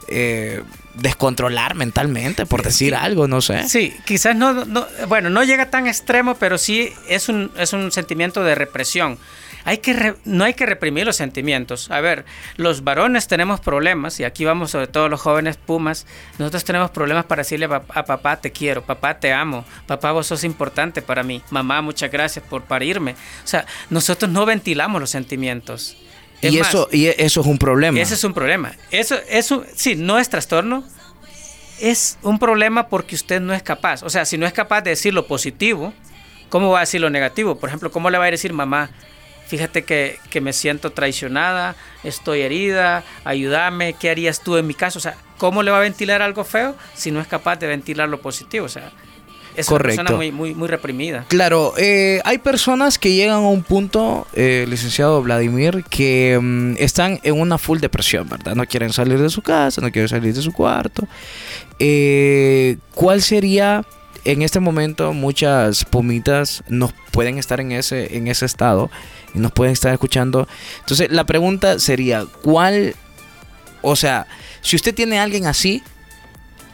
[0.08, 0.62] eh,
[0.94, 5.86] descontrolar mentalmente por decir algo no sé Sí, quizás no, no- bueno, no llega tan
[5.86, 9.18] extremo, pero sí es un, es un sentimiento de represión.
[9.64, 11.90] Hay que re- no hay que reprimir los sentimientos.
[11.90, 12.24] A ver,
[12.56, 16.06] los varones tenemos problemas, y aquí vamos sobre todo los jóvenes pumas,
[16.38, 20.12] nosotros tenemos problemas para decirle a, pap- a papá te quiero, papá te amo, papá
[20.12, 23.12] vos sos importante para mí, mamá muchas gracias por parirme.
[23.44, 25.96] O sea, nosotros no ventilamos los sentimientos.
[26.40, 28.72] Es y más, eso y eso es un problema ese es un problema.
[28.90, 30.82] Eso, eso, sí, no es trastorno.
[31.80, 34.02] Es un problema porque usted no es capaz.
[34.02, 35.92] O sea, si no es capaz de decir lo positivo,
[36.48, 37.56] ¿cómo va a decir lo negativo?
[37.58, 38.90] Por ejemplo, ¿cómo le va a decir mamá?
[39.52, 44.98] Fíjate que, que me siento traicionada, estoy herida, ayúdame, ¿qué harías tú en mi caso?
[44.98, 48.08] O sea, ¿cómo le va a ventilar algo feo si no es capaz de ventilar
[48.08, 48.64] lo positivo?
[48.64, 48.90] O sea,
[49.54, 50.00] es Correcto.
[50.00, 51.26] una persona muy, muy, muy reprimida.
[51.28, 57.20] Claro, eh, hay personas que llegan a un punto, eh, licenciado Vladimir, que mm, están
[57.22, 58.54] en una full depresión, ¿verdad?
[58.54, 61.06] No quieren salir de su casa, no quieren salir de su cuarto.
[61.78, 63.84] Eh, ¿Cuál sería,
[64.24, 68.90] en este momento, muchas pumitas nos pueden estar en ese, en ese estado
[69.34, 70.46] y nos pueden estar escuchando?
[70.80, 72.94] Entonces, la pregunta sería, ¿cuál,
[73.82, 74.26] o sea,
[74.60, 75.82] si usted tiene a alguien así,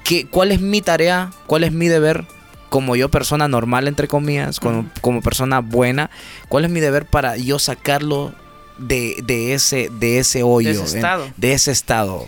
[0.05, 1.31] ¿qué, ¿cuál es mi tarea?
[1.47, 2.25] ¿Cuál es mi deber?
[2.71, 6.11] como yo persona normal entre comillas, como, como persona buena,
[6.51, 8.35] ¿cuál es mi deber para yo sacarlo
[8.77, 11.31] de, de ese de ese hoyo, De ese en- estado.
[11.39, 12.27] de ese estado,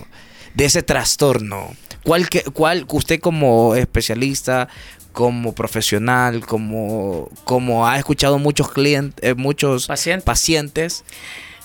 [0.54, 1.74] de ese trastorno?
[2.04, 4.68] ¿Cuál que cuál usted como especialista,
[5.12, 9.86] como profesional, como como ha escuchado muchos clientes, muchos
[10.24, 11.04] pacientes,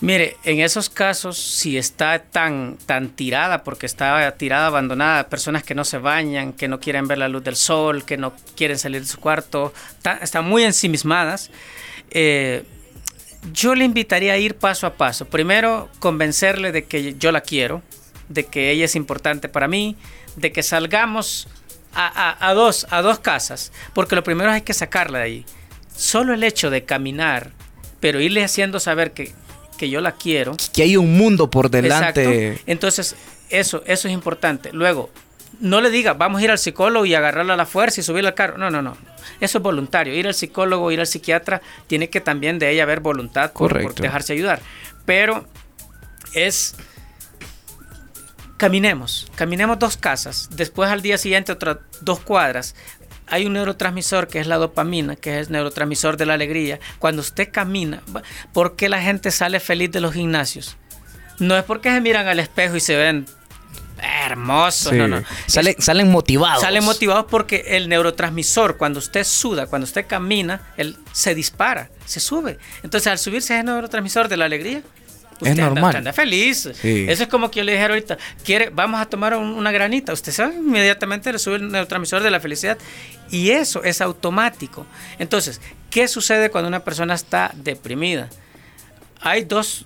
[0.02, 5.74] Mire, en esos casos, si está tan, tan tirada, porque está tirada, abandonada, personas que
[5.74, 9.02] no se bañan, que no quieren ver la luz del sol, que no quieren salir
[9.02, 11.50] de su cuarto, ta- están muy ensimismadas,
[12.12, 12.64] eh,
[13.54, 15.26] yo le invitaría a ir paso a paso.
[15.28, 17.82] Primero, convencerle de que yo la quiero,
[18.28, 19.96] de que ella es importante para mí,
[20.36, 21.48] de que salgamos
[21.96, 25.46] a, a- a dos, a dos casas, porque lo primero hay que sacarla de ahí.
[25.96, 27.52] Solo el hecho de caminar,
[28.00, 29.32] pero irle haciendo saber que,
[29.78, 30.56] que yo la quiero.
[30.74, 32.48] que hay un mundo por delante.
[32.50, 32.64] Exacto.
[32.68, 33.16] Entonces,
[33.50, 34.72] eso, eso es importante.
[34.74, 35.10] Luego,
[35.62, 38.30] no le diga, vamos a ir al psicólogo y agarrarla a la fuerza y subirla
[38.32, 38.58] al carro.
[38.58, 38.98] No, no, no.
[39.40, 40.14] Eso es voluntario.
[40.14, 43.96] Ir al psicólogo, ir al psiquiatra, tiene que también de ella haber voluntad por, por
[43.96, 44.60] dejarse ayudar.
[45.06, 45.46] Pero
[46.34, 46.76] es
[48.58, 52.76] caminemos, caminemos dos casas, después al día siguiente otras dos cuadras.
[53.28, 56.80] Hay un neurotransmisor que es la dopamina, que es el neurotransmisor de la alegría.
[57.00, 58.02] Cuando usted camina,
[58.54, 60.78] ¿por qué la gente sale feliz de los gimnasios?
[61.40, 63.26] No es porque se miran al espejo y se ven
[64.26, 64.96] hermosos, Sí.
[64.98, 65.24] no, no.
[65.48, 66.62] Salen, salen motivados.
[66.62, 72.20] Salen motivados porque el neurotransmisor, cuando usted suda, cuando usted camina, él se dispara, se
[72.20, 72.60] sube.
[72.84, 74.84] Entonces, al subirse ese neurotransmisor de la alegría,
[75.36, 75.86] usted anda- normal.
[75.86, 76.70] usted anda feliz.
[76.82, 77.06] Sí.
[77.10, 80.14] Eso es como que yo le dijera ahorita, quiere, vamos a tomar un- una granita.
[80.14, 82.78] Usted sabe, inmediatamente le sube el neurotransmisor de la felicidad.
[83.32, 84.86] Y eso es automático.
[85.20, 88.30] Entonces, ¿qué sucede cuando una persona está deprimida?
[89.22, 89.86] Hay dos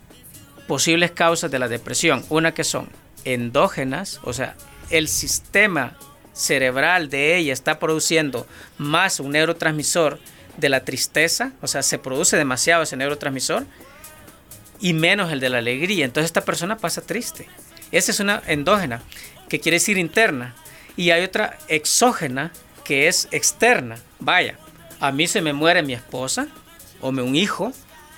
[0.67, 2.23] posibles causas de la depresión.
[2.29, 2.89] Una que son
[3.25, 4.55] endógenas, o sea,
[4.89, 5.95] el sistema
[6.33, 10.19] cerebral de ella está produciendo más un neurotransmisor
[10.57, 13.65] de la tristeza, o sea, se produce demasiado ese neurotransmisor
[14.79, 16.05] y menos el de la alegría.
[16.05, 17.47] Entonces esta persona pasa triste.
[17.91, 19.01] Esa es una endógena,
[19.47, 20.55] que quiere decir interna.
[20.95, 22.51] Y hay otra exógena,
[22.83, 23.97] que es externa.
[24.19, 24.57] Vaya,
[24.99, 26.47] a mí se me muere mi esposa,
[27.01, 27.71] o un hijo,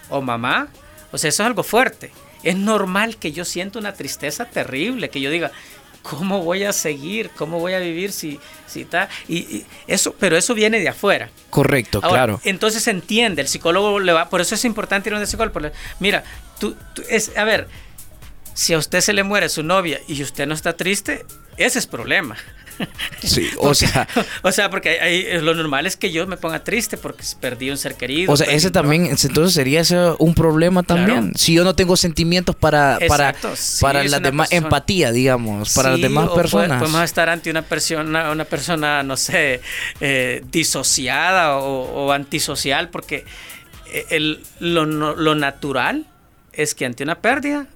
[0.10, 0.70] o mamá.
[1.12, 2.12] O sea, eso es algo fuerte.
[2.44, 5.52] Es normal que yo sienta una tristeza terrible, que yo diga,
[6.02, 7.30] ¿cómo voy a seguir?
[7.38, 9.10] ¿Cómo voy a vivir si, si está?
[9.28, 11.30] Y, y eso, pero eso viene de afuera.
[11.50, 12.42] Correcto, Ahora, claro.
[12.44, 15.54] Entonces se entiende, el psicólogo le va, por eso es importante ir a un psicólogo.
[15.54, 16.24] porque, mira,
[16.60, 17.68] tú, tú- es, a ver,
[18.54, 21.26] si a usted se le muere su novia y usted no está triste,
[21.58, 22.36] ese es problema.
[23.24, 24.08] Sí, o sea,
[24.44, 27.70] o sea, porque ahí, ahí lo normal es que yo me ponga triste porque perdí
[27.70, 28.32] un ser querido.
[28.34, 28.94] o sea, ese trabajo.
[28.94, 31.20] también, entonces sería ese un problema también.
[31.22, 31.38] Claro.
[31.38, 35.12] Si yo no tengo sentimientos para para sí, para es la una demás persona- empatía,
[35.12, 36.80] digamos, para las demás o puede- personas.
[36.80, 39.62] podemos estar ante una persona, una persona no sé,
[40.00, 43.26] eh, disociada o, o antisocial, porque
[43.94, 46.06] eh, el, lo, lo natural
[46.54, 47.68] es que ante una pérdida,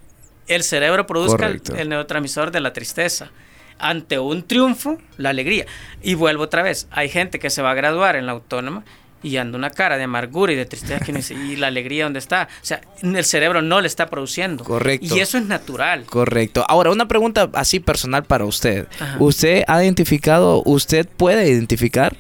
[0.48, 3.30] el cerebro produzca el, el neurotransmisor de la tristeza.
[3.78, 5.66] Ante un triunfo, la alegría.
[6.02, 8.84] Y vuelvo otra vez, hay gente que se va a graduar en la autónoma
[9.26, 12.04] y anda una cara de amargura y de tristeza que uno dice, y la alegría
[12.04, 12.48] dónde está.
[12.62, 14.64] O sea, el cerebro no le está produciendo.
[14.64, 15.16] Correcto.
[15.16, 16.06] Y eso es natural.
[16.06, 16.64] Correcto.
[16.68, 18.88] Ahora, una pregunta así personal para usted.
[19.00, 19.18] Ajá.
[19.20, 22.16] ¿Usted ha identificado, usted puede identificar,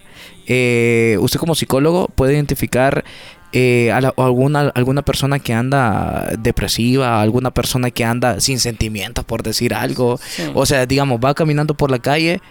[0.47, 3.05] eh, usted como psicólogo puede identificar
[3.57, 8.59] eh, a la- a alguna, alguna persona que anda depresiva, alguna persona que anda sin
[8.59, 10.17] sentimientos, por decir algo?
[10.21, 10.43] Sí.
[10.53, 12.41] O sea, digamos, va caminando por la calle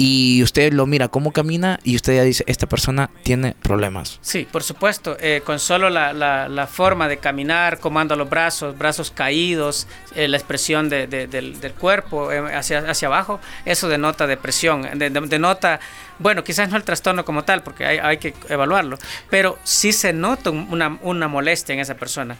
[0.00, 4.20] y usted lo mira cómo camina y usted ya dice, esta persona tiene problemas.
[4.22, 5.16] Sí, por supuesto.
[5.20, 10.36] eh, con solo la, la- forma de caminar, cómo los brazos, brazos caídos, eh, la
[10.36, 14.82] expresión de- de- del, del cuerpo eh, hacia, hacia abajo, eso denota depresión.
[14.96, 15.80] de- de- denota,
[16.20, 20.12] bueno, quizás no el trastorno como tal, porque hay, hay que evaluarlo, pero sí se
[20.12, 22.36] nota un- una, una molestia en esa persona.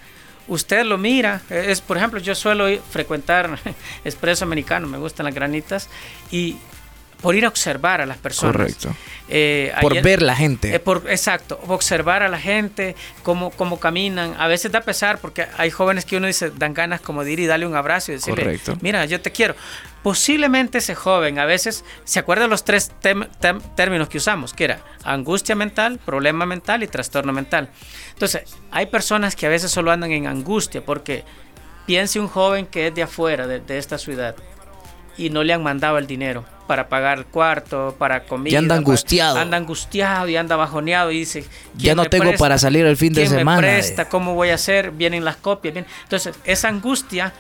[0.47, 3.59] Usted lo mira, es por ejemplo, yo suelo frecuentar
[4.05, 5.89] expreso americano, me gustan las granitas,
[6.31, 6.57] y
[7.21, 8.53] por ir a observar a las personas.
[8.57, 8.95] Correcto.
[9.31, 10.75] Eh, Por ayer- ver la gente.
[10.75, 14.35] eh, por, exacto, observar a la gente, cómo, cómo caminan.
[14.39, 17.41] A veces da pesar porque hay jóvenes que uno dice, dan ganas como de ir
[17.41, 18.79] y darle un abrazo y decirle, Correcto.
[18.81, 19.55] mira, yo te quiero.
[20.03, 22.93] Posiblemente ese joven a veces se acuerda de los tres
[23.75, 27.69] términos que usamos, que era angustia mental, problema mental y trastorno mental.
[28.13, 31.25] Entonces, hay personas que a veces solo andan en angustia porque
[31.85, 34.37] piense un joven que es de afuera, de, de esta ciudad,
[35.19, 38.53] y no le han mandado el dinero para pagar el cuarto, para comida.
[38.53, 39.39] Y anda para- angustiado.
[39.39, 41.43] anda angustiado y anda bajoneado y dice...
[41.43, 42.39] Ya "¿Quién no tengo presta?
[42.39, 44.09] para salir el fin de ¿Quién me semana?" presta?
[44.09, 44.91] ¿Cómo voy a hacer?
[44.93, 45.75] Vienen las copias.
[45.75, 47.33] vienen- Entonces, esa angustia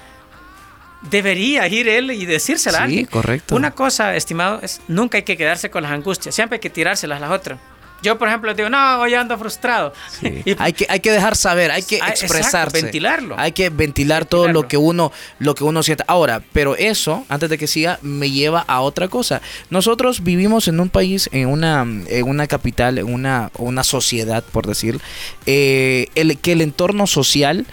[1.10, 3.54] debería ir él y decírsela Sí, correcto.
[3.54, 6.34] Una cosa, estimado, es nunca hay que quedarse con las angustias.
[6.34, 7.58] Siempre hay que tirárselas a las otras.
[8.02, 9.92] Yo, por ejemplo, digo, no, hoy ando frustrado.
[10.22, 13.34] Y- hay que hay que dejar saber, hay que Ah, exacto, expresarse, ventilarlo.
[13.38, 16.04] hay que ventilar todo lo que uno lo que uno siente.
[16.06, 19.42] Ahora, pero eso antes de que siga me lleva a otra cosa.
[19.70, 24.66] Nosotros vivimos en un país, en una en una capital, en una una sociedad, por
[24.66, 25.00] decir,
[25.46, 27.66] eh, el que el entorno social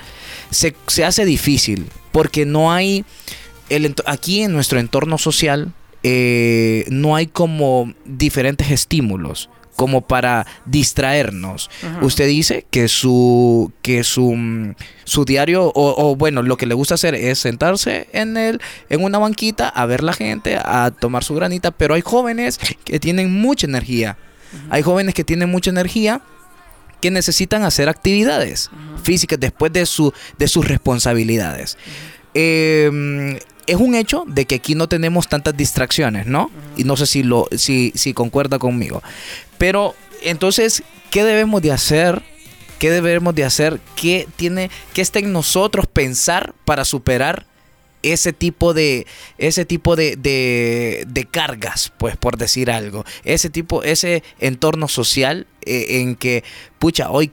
[0.49, 3.05] se, se hace difícil porque no hay
[3.69, 5.71] el aquí en nuestro entorno social
[6.03, 11.69] eh, no hay como diferentes estímulos como para distraernos.
[11.83, 11.99] Ajá.
[12.05, 15.71] Usted dice que su que su, mm, su diario o,
[16.09, 19.85] o, bueno, lo que le gusta hacer es sentarse en el en una banquita a
[19.85, 24.17] ver la gente, a tomar su granita, pero hay jóvenes que tienen mucha energía.
[24.69, 26.21] Hay jóvenes que tienen mucha energía
[27.01, 28.69] que necesitan hacer actividades
[29.03, 31.77] físicas después de su de sus responsabilidades.
[32.33, 36.51] Eh, es un hecho de que aquí no tenemos tantas distracciones, ¿no?
[36.75, 39.01] Y no sé si lo si, si concuerda conmigo.
[39.57, 42.21] Pero entonces, ¿qué debemos de hacer?
[42.79, 43.79] ¿Qué debemos de hacer?
[43.95, 47.45] ¿Qué tiene qué está en nosotros pensar para superar
[48.13, 49.05] ese tipo de
[49.37, 55.47] ese tipo de, de, de cargas, pues por decir algo, ese tipo ese entorno social
[55.65, 56.43] eh, en que
[56.79, 57.31] pucha, hoy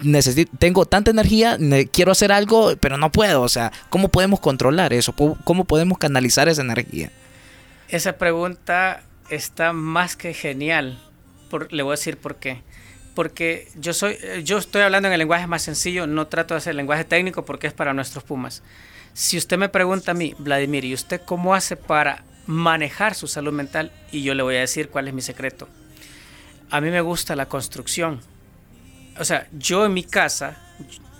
[0.00, 4.40] necesito tengo tanta energía, ne- quiero hacer algo, pero no puedo, o sea, ¿cómo podemos
[4.40, 5.14] controlar eso?
[5.14, 7.10] ¿Cómo- ¿Cómo podemos canalizar esa energía?
[7.88, 11.02] Esa pregunta está más que genial.
[11.50, 12.62] Por- le voy a decir por qué.
[13.14, 16.58] Porque yo soy, eh, yo estoy hablando en el lenguaje más sencillo, no trato de
[16.58, 18.62] hacer lenguaje técnico porque es para nuestros Pumas.
[19.12, 23.52] Si usted me pregunta a mí, Vladimir, ¿y usted cómo hace para manejar su salud
[23.52, 23.92] mental?
[24.12, 25.68] Y yo le voy a decir cuál es mi secreto.
[26.70, 28.20] A mí me gusta la construcción.
[29.18, 30.56] O sea, yo en mi casa,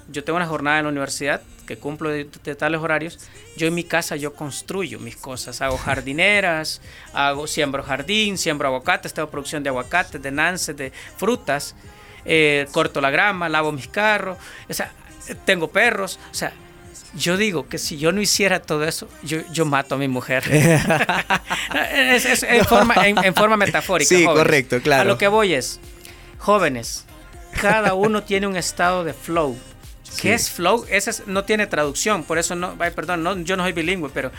[0.09, 3.21] yo tengo una jornada en la universidad que cumplo de, tales horarios.
[3.57, 6.81] Yo en mi casa yo construyo mis cosas, hago jardineras,
[7.13, 11.77] hago siembro jardín, siembro aguacates, tengo producción de aguacates, de nances, de frutas,
[12.25, 14.37] eh, corto la grama, lavo mis carros,
[14.69, 14.91] o sea,
[15.45, 16.53] tengo perros, o sea,
[17.15, 20.45] yo digo que si yo no hiciera todo eso, yo, yo mato a mi mujer.
[21.95, 24.09] es, es- en, forma, en- en forma metafórica.
[24.09, 24.43] Sí, jóvenes.
[24.45, 25.03] correcto, claro.
[25.03, 25.81] A lo que voy es,
[26.39, 27.05] jóvenes,
[27.61, 29.57] cada uno tiene un estado de flow.
[30.21, 30.85] ¿Qué es flow?
[30.89, 34.11] Ese es- no tiene traducción, por eso no, ay, perdón, no, yo no soy bilingüe,
[34.13, 34.33] pero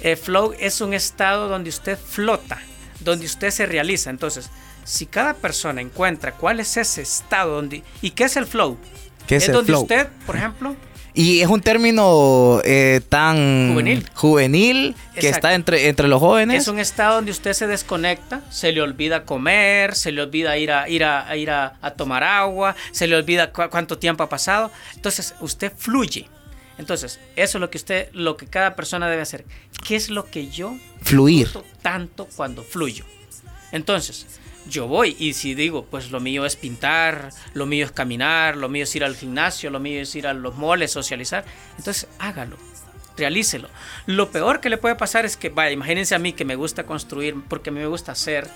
[0.00, 2.60] eh, flow es un estado donde usted flota,
[3.00, 4.10] donde usted se realiza.
[4.10, 4.50] Entonces,
[4.84, 8.78] si cada persona encuentra cuál es ese estado donde y qué es el flow,
[9.28, 9.82] ¿Qué es el donde flow?
[9.82, 10.74] usted, por ejemplo,
[11.14, 14.08] Y es un término eh, tan Juvenil.
[14.14, 15.36] juvenil que Exacto.
[15.36, 16.62] está entre, entre los jóvenes.
[16.62, 20.70] Es un estado donde usted se desconecta, se le olvida comer, se le olvida ir
[20.72, 24.28] a ir a, ir a, a tomar agua, se le olvida cu- cuánto tiempo ha
[24.30, 24.70] pasado.
[24.94, 26.28] Entonces, usted fluye.
[26.78, 29.44] Entonces, eso es lo que usted, lo que cada persona debe hacer.
[29.86, 31.50] ¿Qué es lo que yo Fluir.
[31.82, 33.04] tanto cuando fluyo?
[33.70, 34.26] Entonces,
[34.66, 38.68] yo voy y si digo, pues lo mío es pintar, lo mío es caminar, lo
[38.68, 41.44] mío es ir al gimnasio, lo mío es ir a los moles, socializar,
[41.78, 42.56] entonces hágalo,
[43.16, 43.68] realícelo.
[44.06, 46.84] Lo peor que le puede pasar es que, vaya, imagínense a mí que me gusta
[46.84, 48.48] construir, porque a mí me gusta hacer,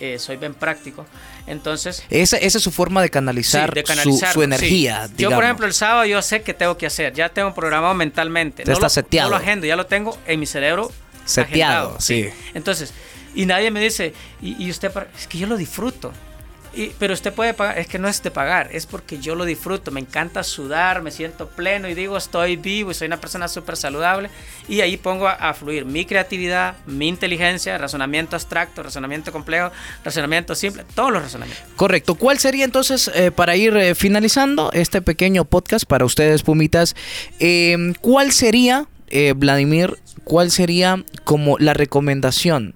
[0.00, 1.06] eh, soy bien práctico,
[1.46, 2.02] entonces...
[2.10, 5.08] Esa, esa es su forma de canalizar, Sí, de su- energía.
[5.08, 5.14] sí.
[5.16, 8.62] Yo, por ejemplo, el sábado yo sé que tengo que hacer, ya tengo programado mentalmente.
[8.64, 9.30] Ya está lo, seteado.
[9.30, 10.92] No lo agendo, ya lo tengo en mi cerebro.
[11.24, 12.28] Seteado, agendado, sí.
[12.54, 12.92] Entonces,
[13.36, 14.12] y nadie me dice,
[14.42, 16.12] y, y usted, para-?" es que yo lo disfruto.
[16.74, 19.46] Y- pero usted puede pagar, es que no es de pagar, es porque yo lo
[19.46, 23.48] disfruto, me encanta sudar, me siento pleno y digo estoy vivo y soy una persona
[23.48, 24.28] súper saludable
[24.68, 29.70] y ahí pongo a, a fluir mi creatividad, mi inteligencia, razonamiento abstracto, razonamiento complejo,
[30.04, 31.64] razonamiento simple, todos los razonamientos.
[31.76, 32.14] Correcto.
[32.14, 36.94] ¿Cuál sería entonces, eh, para ir eh, finalizando este pequeño podcast para ustedes, Pumitas,
[37.38, 42.74] eh, cuál sería, eh, Vladimir, cuál sería como la recomendación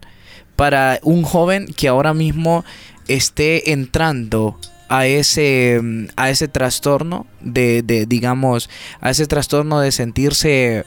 [0.61, 2.67] para un joven que ahora mismo
[3.09, 4.59] esté entrando
[4.91, 5.81] a ese,
[6.17, 8.69] a ese trastorno de, de, digamos,
[9.01, 10.85] a ese trastorno de sentirse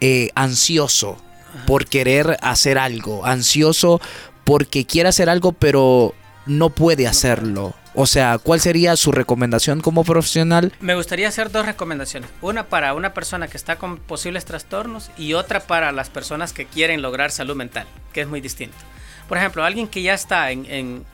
[0.00, 1.18] eh, ansioso
[1.66, 4.00] por querer hacer algo, ansioso
[4.44, 6.14] porque quiere hacer algo pero
[6.46, 7.74] no puede hacerlo.
[7.94, 10.72] O sea, ¿cuál sería su recomendación como profesional?
[10.80, 12.30] Me gustaría hacer dos recomendaciones.
[12.40, 16.64] Una para una persona que está con posibles trastornos y otra para las personas que
[16.64, 18.78] quieren lograr salud mental, que es muy distinto.
[19.30, 21.06] Por ejemplo, alguien que ya está en,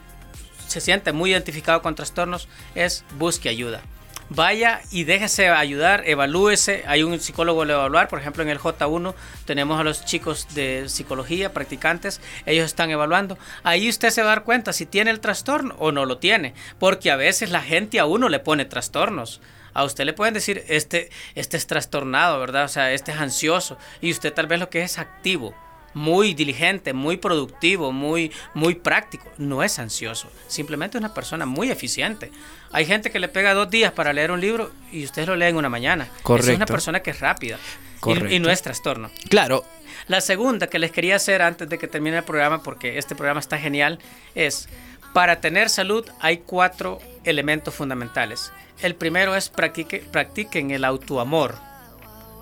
[0.67, 3.81] se siente muy identificado con trastornos es busque ayuda.
[4.29, 6.83] Vaya y déjese ayudar, evalúese.
[6.87, 8.07] Hay un psicólogo lo evaluar.
[8.07, 9.13] Por ejemplo, en el J1
[9.45, 12.19] tenemos a los chicos de psicología, practicantes.
[12.47, 13.37] Ellos están evaluando.
[13.61, 16.55] Ahí usted se va a dar cuenta si tiene el trastorno o no lo tiene.
[16.79, 19.41] Porque a veces la gente a uno le pone trastornos.
[19.75, 22.63] A usted le pueden decir, este, este es trastornado, ¿verdad?
[22.63, 23.77] O sea, este es ansioso.
[24.01, 25.53] Y usted tal vez lo que es activo
[25.97, 29.25] muy diligente, muy productivo, muy, muy práctico.
[29.37, 32.31] No es ansioso, simplemente es una persona muy eficiente.
[32.71, 35.47] Hay gente que le pega dos días para leer un libro y usted lo lee
[35.47, 36.03] en una mañana.
[36.03, 36.65] Esa Es una Correcto.
[36.67, 38.33] persona que es rápida y- Correcto.
[38.35, 39.09] y no es trastorno.
[39.29, 39.65] Claro,
[40.07, 43.41] La segunda que les quería hacer antes de que termine el programa, porque este programa
[43.41, 43.99] está genial,
[44.35, 44.69] es,
[45.11, 48.51] para tener salud hay cuatro elementos fundamentales.
[48.81, 51.55] El primero es practique, practiquen el autoamor.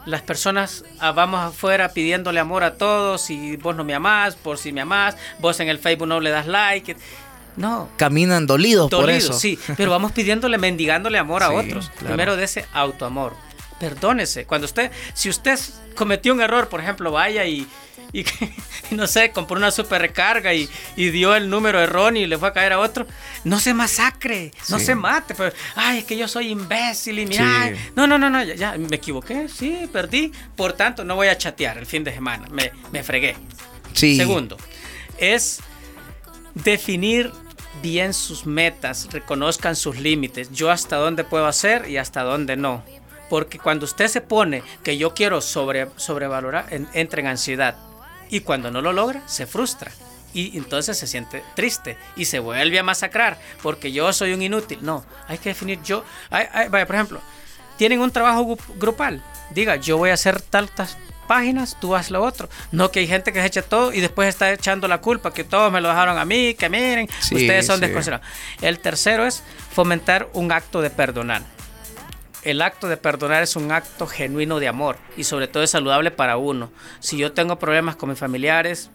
[0.06, 4.58] Las personas ah, vamos afuera pidiéndole amor a todos y vos no me amás, por
[4.58, 6.96] si me amás, vos en el Facebook no le das like.
[7.58, 9.34] No, caminan dolidos, por eso.
[9.34, 11.90] sí, pero vamos pidiéndole, mendigándole amor a Sí, otros.
[11.90, 12.06] claro.
[12.08, 13.34] Primero de ese autoamor.
[13.80, 14.46] Perdónese.
[14.46, 15.60] Cuando usted, si usted
[15.96, 17.68] cometió un error, por ejemplo, vaya y,
[18.14, 18.26] y, y
[18.92, 22.48] no sé, compró una super recarga y, y dio el número erróneo y le fue
[22.50, 23.06] a caer a otro,
[23.44, 25.36] no se masacre, no se mate.
[25.36, 27.80] Pues, ay, es que yo soy imbécil y mira, Sí.
[27.96, 30.32] no, no, no, no, ya, ya, me equivoqué, sí, perdí.
[30.56, 33.36] Por tanto, no voy a chatear el fin de semana, me, me fregué.
[33.94, 34.16] Sí.
[34.18, 34.58] Segundo,
[35.18, 35.60] es
[36.54, 37.32] definir
[37.82, 42.84] bien sus metas, reconozcan sus límites, yo hasta dónde puedo hacer y hasta dónde no.
[43.30, 47.76] Porque cuando usted se pone que yo quiero sobre, sobrevalorar, en- entra en ansiedad.
[48.30, 49.92] Y cuando no lo logra, se frustra.
[50.34, 54.80] Y entonces se siente triste y se vuelve a masacrar porque yo soy un inútil.
[54.82, 56.04] No, hay que definir yo.
[56.30, 57.22] hay- hay- vaya, por ejemplo,
[57.78, 59.24] tienen un trabajo grupal.
[59.52, 60.98] Diga, yo voy a hacer tantas
[61.28, 62.50] páginas, tú haz lo otro.
[62.72, 65.44] No que hay gente que se echa todo y después está echando la culpa, que
[65.44, 67.82] todos me lo dejaron a mí, que miren, Sí, ustedes son sí.
[67.86, 68.28] desconsiderados.
[68.62, 71.42] El tercero es fomentar un acto de perdonar.
[72.46, 76.12] El acto de perdonar es un acto genuino de amor y sobre todo es saludable
[76.12, 76.72] para uno.
[77.00, 78.92] Si yo tengo problemas con mis familiares,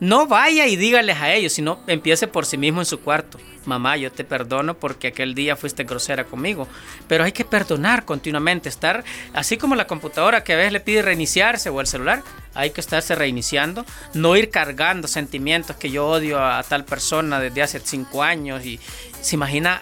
[0.00, 3.38] no vaya y dígales a ellos, sino empiece por sí mismo en su cuarto.
[3.64, 6.66] Mamá, yo te perdono porque aquel día fuiste grosera conmigo.
[7.06, 9.04] Pero hay que perdonar continuamente, estar
[9.34, 12.80] así como la computadora que a veces le pide reiniciarse o el celular, hay que
[12.80, 18.24] estarse reiniciando, no ir cargando sentimientos que yo odio a, tal persona desde hace cinco
[18.24, 18.80] años y
[19.20, 19.80] se imagina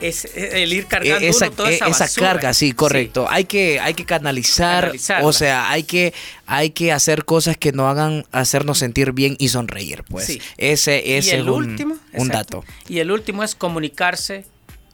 [0.00, 2.26] es, el ir cargando E- esa, uno toda e- esa, esa basura.
[2.28, 3.26] carga, sí, correcto.
[3.28, 4.92] Hay que hay que canalizar,
[5.22, 6.14] o sea, hay que
[6.46, 10.26] hay que hacer cosas que no hagan hacernos sentir bien y sonreír, pues.
[10.26, 10.42] Sí.
[10.56, 12.64] Ese, ese el es un, último, un dato.
[12.88, 14.44] Y el último es comunicarse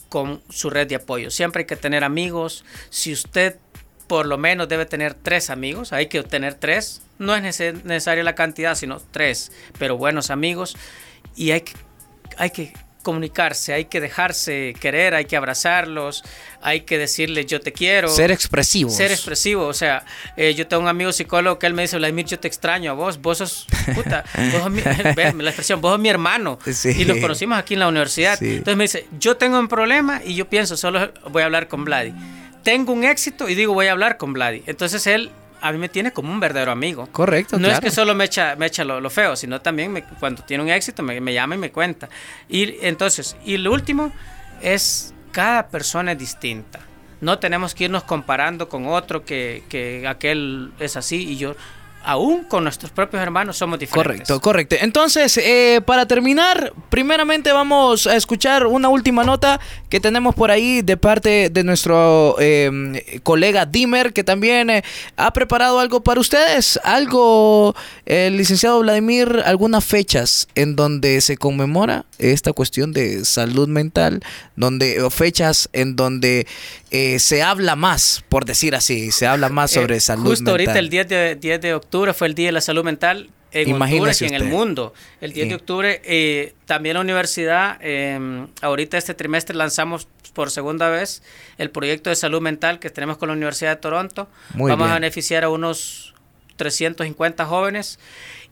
[0.09, 1.31] con su red de apoyo.
[1.31, 2.65] Siempre hay que tener amigos.
[2.91, 3.57] Si usted
[4.07, 7.03] por lo menos debe tener tres amigos, hay que tener tres.
[7.19, 10.77] No es nece- necesaria la cantidad, sino tres, pero buenos amigos.
[11.37, 11.73] Y hay que,
[12.37, 12.73] hay que
[13.05, 16.25] comunicarse, hay que dejarse querer, hay que abrazarlos,
[16.61, 18.09] hay que decirles yo te quiero.
[18.09, 18.97] Ser expresivos.
[18.97, 20.05] Ser expresivo, o sea,
[20.37, 22.95] eh, yo tengo un amigo psicólogo que él me dice, Vladimir, yo te extraño a
[22.95, 26.59] vos, vos sos, puta, vos sos mi, la expresión, vos sos mi hermano.
[26.85, 28.43] Y los conocimos aquí en la universidad.
[28.43, 31.85] Entonces me dice, yo tengo un problema y yo pienso, solo voy a hablar con
[31.85, 32.13] Vladi.
[32.65, 34.65] Tengo un éxito y digo, voy a hablar con Vladi.
[34.67, 35.31] Entonces él
[35.65, 37.09] a mí me tiene como un verdadero amigo.
[37.11, 37.59] Correcto.
[37.59, 40.69] No es que solo me echa, me echa lo, feo, sino también cuando tiene un
[40.69, 42.11] éxito me, me, llama y me cuenta.
[42.51, 44.13] Y entonces, y lo último
[44.61, 46.81] es, cada persona es distinta.
[47.23, 51.57] No tenemos que irnos comparando con otro que, que aquel es así y yo
[52.05, 54.29] aún con nuestros propios hermanos somos diferentes.
[54.29, 54.77] Correcto, correcto.
[54.81, 60.83] Entonces, eh, para terminar, primeramente vamos a escuchar una última nota que tenemos por ahí
[60.83, 64.85] de parte de nuestro em, colega Dimer, que también eh,
[65.17, 66.79] ha preparado algo para ustedes.
[66.85, 67.75] Algo,
[68.07, 74.23] el licenciado Vladimir, algunas fechas en donde se conmemora esta cuestión de salud mental,
[74.57, 76.47] donde fechas en donde
[76.91, 80.37] eh, se habla más, por decir así, se habla más sobre salud mental.
[80.37, 83.31] Justo ahorita el 10 de, 10 de octubre fue el Día de la Salud Mental
[83.53, 84.93] en Honduras y en el mundo.
[85.21, 90.89] El 10 de octubre, eh, también la universidad, em, ahorita este trimestre lanzamos por segunda
[90.91, 91.23] vez
[91.57, 94.29] el proyecto de salud mental que tenemos con la Universidad de Toronto.
[94.55, 96.15] Vamos a beneficiar a unos
[96.57, 98.01] 350 jóvenes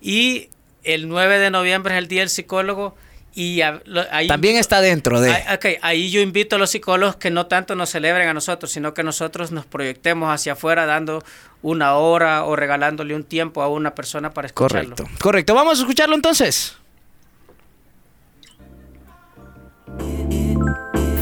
[0.01, 0.49] y
[0.85, 2.97] el 9 de noviembre es el Día del Psicólogo
[3.35, 5.33] y ahí, También está dentro de...
[5.33, 8.93] Ahí, ahí yo invito a los psicólogos que no tanto nos celebren a nosotros, sino
[8.93, 11.25] que nosotros nos proyectemos hacia afuera dando
[11.63, 14.97] una hora o regalándole un tiempo a una persona para escucharlo.
[14.97, 15.55] Correcto, correcto.
[15.55, 16.77] Vamos a escucharlo entonces.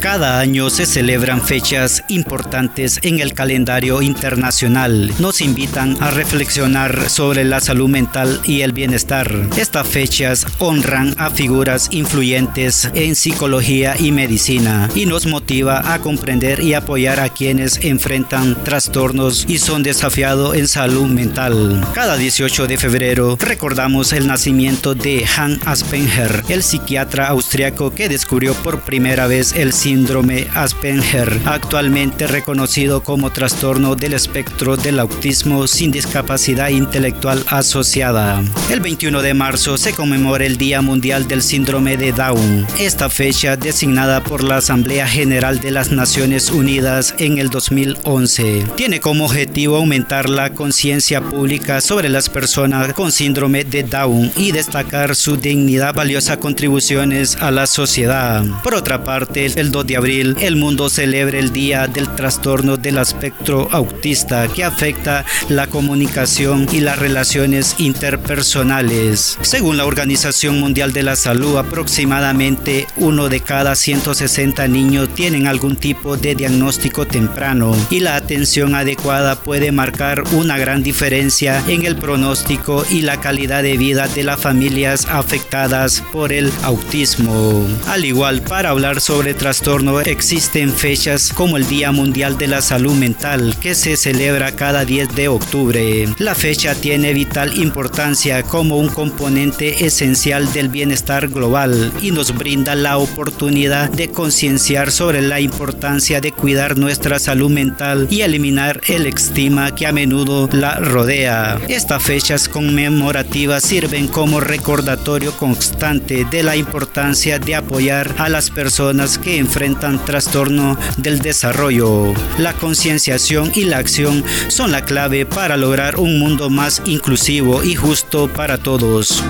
[0.01, 5.13] Cada año se celebran fechas importantes en el calendario internacional.
[5.19, 9.31] Nos invitan a reflexionar sobre la salud mental y el bienestar.
[9.57, 16.61] Estas fechas honran a figuras influyentes en psicología y medicina y nos motiva a comprender
[16.61, 21.85] y apoyar a quienes enfrentan trastornos y son desafiados en salud mental.
[21.93, 28.55] Cada 18 de febrero recordamos el nacimiento de Han Aspenger, el psiquiatra austriaco que descubrió
[28.55, 35.91] por primera vez el síndrome Asperger, actualmente reconocido como trastorno del espectro del autismo sin
[35.91, 38.41] discapacidad intelectual asociada.
[38.69, 42.65] El 21 de marzo se conmemora el Día Mundial del Síndrome de Down.
[42.79, 49.01] Esta fecha, designada por la Asamblea General de las Naciones Unidas en el 2011, tiene
[49.01, 55.17] como objetivo aumentar la conciencia pública sobre las personas con síndrome de Down y destacar
[55.17, 58.45] su dignidad, valiosas contribuciones a la sociedad.
[58.63, 62.97] Por otra parte, el 2 de abril, el mundo celebra el Día del Trastorno del
[62.97, 69.37] Espectro Autista que afecta la comunicación y las relaciones interpersonales.
[69.41, 75.75] Según la Organización Mundial de la Salud, aproximadamente uno de cada 160 niños tienen algún
[75.75, 81.95] tipo de diagnóstico temprano y la atención adecuada puede marcar una gran diferencia en el
[81.95, 87.67] pronóstico y la calidad de vida de las familias afectadas por el autismo.
[87.87, 89.70] Al igual, para hablar sobre trastorno
[90.03, 95.15] existen fechas como el Día Mundial de la Salud Mental que se celebra cada 10
[95.15, 96.09] de octubre.
[96.17, 102.75] La fecha tiene vital importancia como un componente esencial del bienestar global y nos brinda
[102.75, 109.05] la oportunidad de concienciar sobre la importancia de cuidar nuestra salud mental y eliminar el
[109.05, 111.61] estigma que a menudo la rodea.
[111.69, 119.17] Estas fechas conmemorativas sirven como recordatorio constante de la importancia de apoyar a las personas
[119.17, 119.60] que enfrentan
[120.05, 122.13] trastorno del desarrollo.
[122.39, 127.75] La concienciación y la acción son la clave para lograr un mundo más inclusivo y
[127.75, 129.23] justo para todos.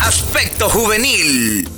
[0.00, 1.68] Aspecto juvenil.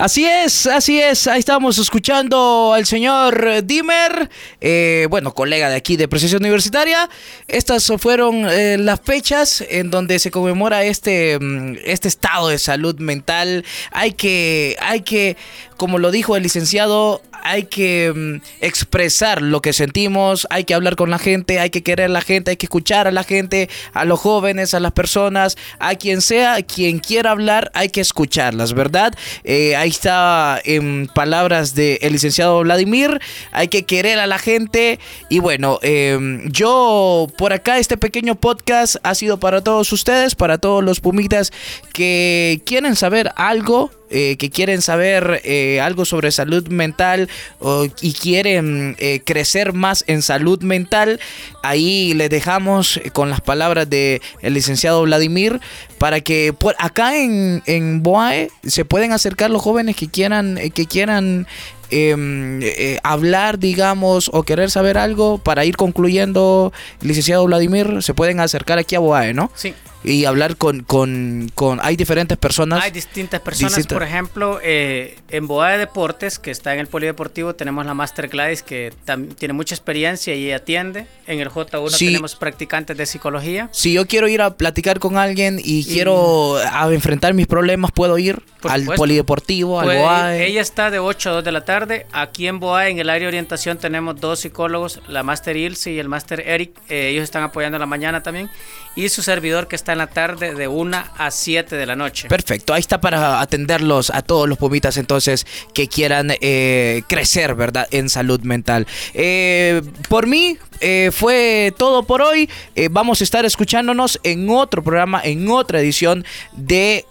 [0.00, 1.26] Así es, así es.
[1.26, 7.10] Ahí estamos escuchando al señor Dimer, eh, bueno, colega de aquí de Precisión Universitaria.
[7.46, 12.98] Estas fueron eh, las fechas en donde se conmemora este, mm, este estado de salud
[12.98, 13.62] mental.
[13.92, 15.36] Hay que, hay que,
[15.80, 20.94] como lo dijo el licenciado, hay que mm, expresar lo que sentimos, hay que hablar
[20.94, 23.70] con la gente, hay que querer a la gente, hay que escuchar a la gente,
[23.94, 28.74] a los jóvenes, a las personas, a quien sea, quien quiera hablar, hay que escucharlas,
[28.74, 29.14] ¿verdad?
[29.42, 33.18] Eh, ahí está en palabras del licenciado Vladimir,
[33.50, 34.98] hay que querer a la gente
[35.30, 40.58] y bueno, em, yo por acá este pequeño podcast ha sido para todos ustedes, para
[40.58, 41.54] todos los pumitas
[41.94, 47.28] que quieren saber algo eh, que quieren saber eh, algo sobre salud mental
[47.60, 51.20] o- y quieren eh, crecer más en salud mental,
[51.62, 55.60] ahí les dejamos eh, con las palabras del licenciado Vladimir
[55.98, 60.70] para que por acá en, en Boae se pueden acercar los jóvenes que quieran, eh,
[60.70, 61.46] que quieran
[61.90, 68.40] em, eh, hablar, digamos, o querer saber algo para ir concluyendo, licenciado Vladimir, se pueden
[68.40, 69.50] acercar aquí a Boae, ¿no?
[69.54, 69.74] Sí.
[70.02, 72.82] Y hablar con, con, con hay diferentes personas.
[72.82, 73.94] Hay distintas personas, Distintas.
[73.98, 78.28] por ejemplo, eh, en Boa de Deportes, que está en el Polideportivo, tenemos la Master
[78.28, 78.94] Gladys, que
[79.38, 81.06] tiene mucha experiencia y atiende.
[81.26, 82.06] En el J1 Sí.
[82.06, 83.68] tenemos practicantes de psicología.
[83.72, 88.16] Si yo quiero ir a platicar con alguien y, quiero a enfrentar mis problemas, puedo
[88.16, 89.00] ir Por al supuesto.
[89.02, 90.04] polideportivo, al Puede ir.
[90.06, 90.46] Boae.
[90.46, 92.06] Ella está de 8 a 2 de la tarde.
[92.12, 95.98] Aquí en Boa, en el área de orientación, tenemos dos psicólogos, la Master Ilse y
[95.98, 96.72] el Master Eric.
[96.88, 98.50] Eh, ellos están apoyando en la mañana también.
[98.96, 102.28] Y su servidor que está en la tarde de 1 a 7 de la noche.
[102.28, 107.88] Perfecto, ahí está para atenderlos a todos los pumitas entonces que quieran eh, crecer, ¿verdad?
[107.90, 108.86] En salud mental.
[109.14, 112.48] Eh, por mí eh, fue todo por hoy.
[112.90, 117.04] Vamos a estar escuchándonos en otro programa, en otra edición de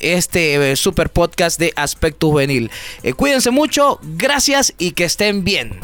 [0.00, 2.70] este super podcast de Aspecto Juvenil.
[3.16, 5.80] Cuídense mucho, gracias y que estén bien.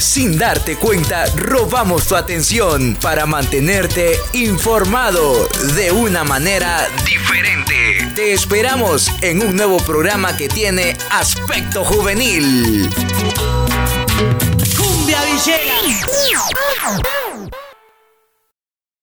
[0.00, 8.10] Sin darte cuenta, robamos tu atención para mantenerte informado de una manera diferente.
[8.16, 12.88] Te esperamos en un nuevo programa que tiene aspecto juvenil.
[14.74, 16.10] Cumbia Villegas.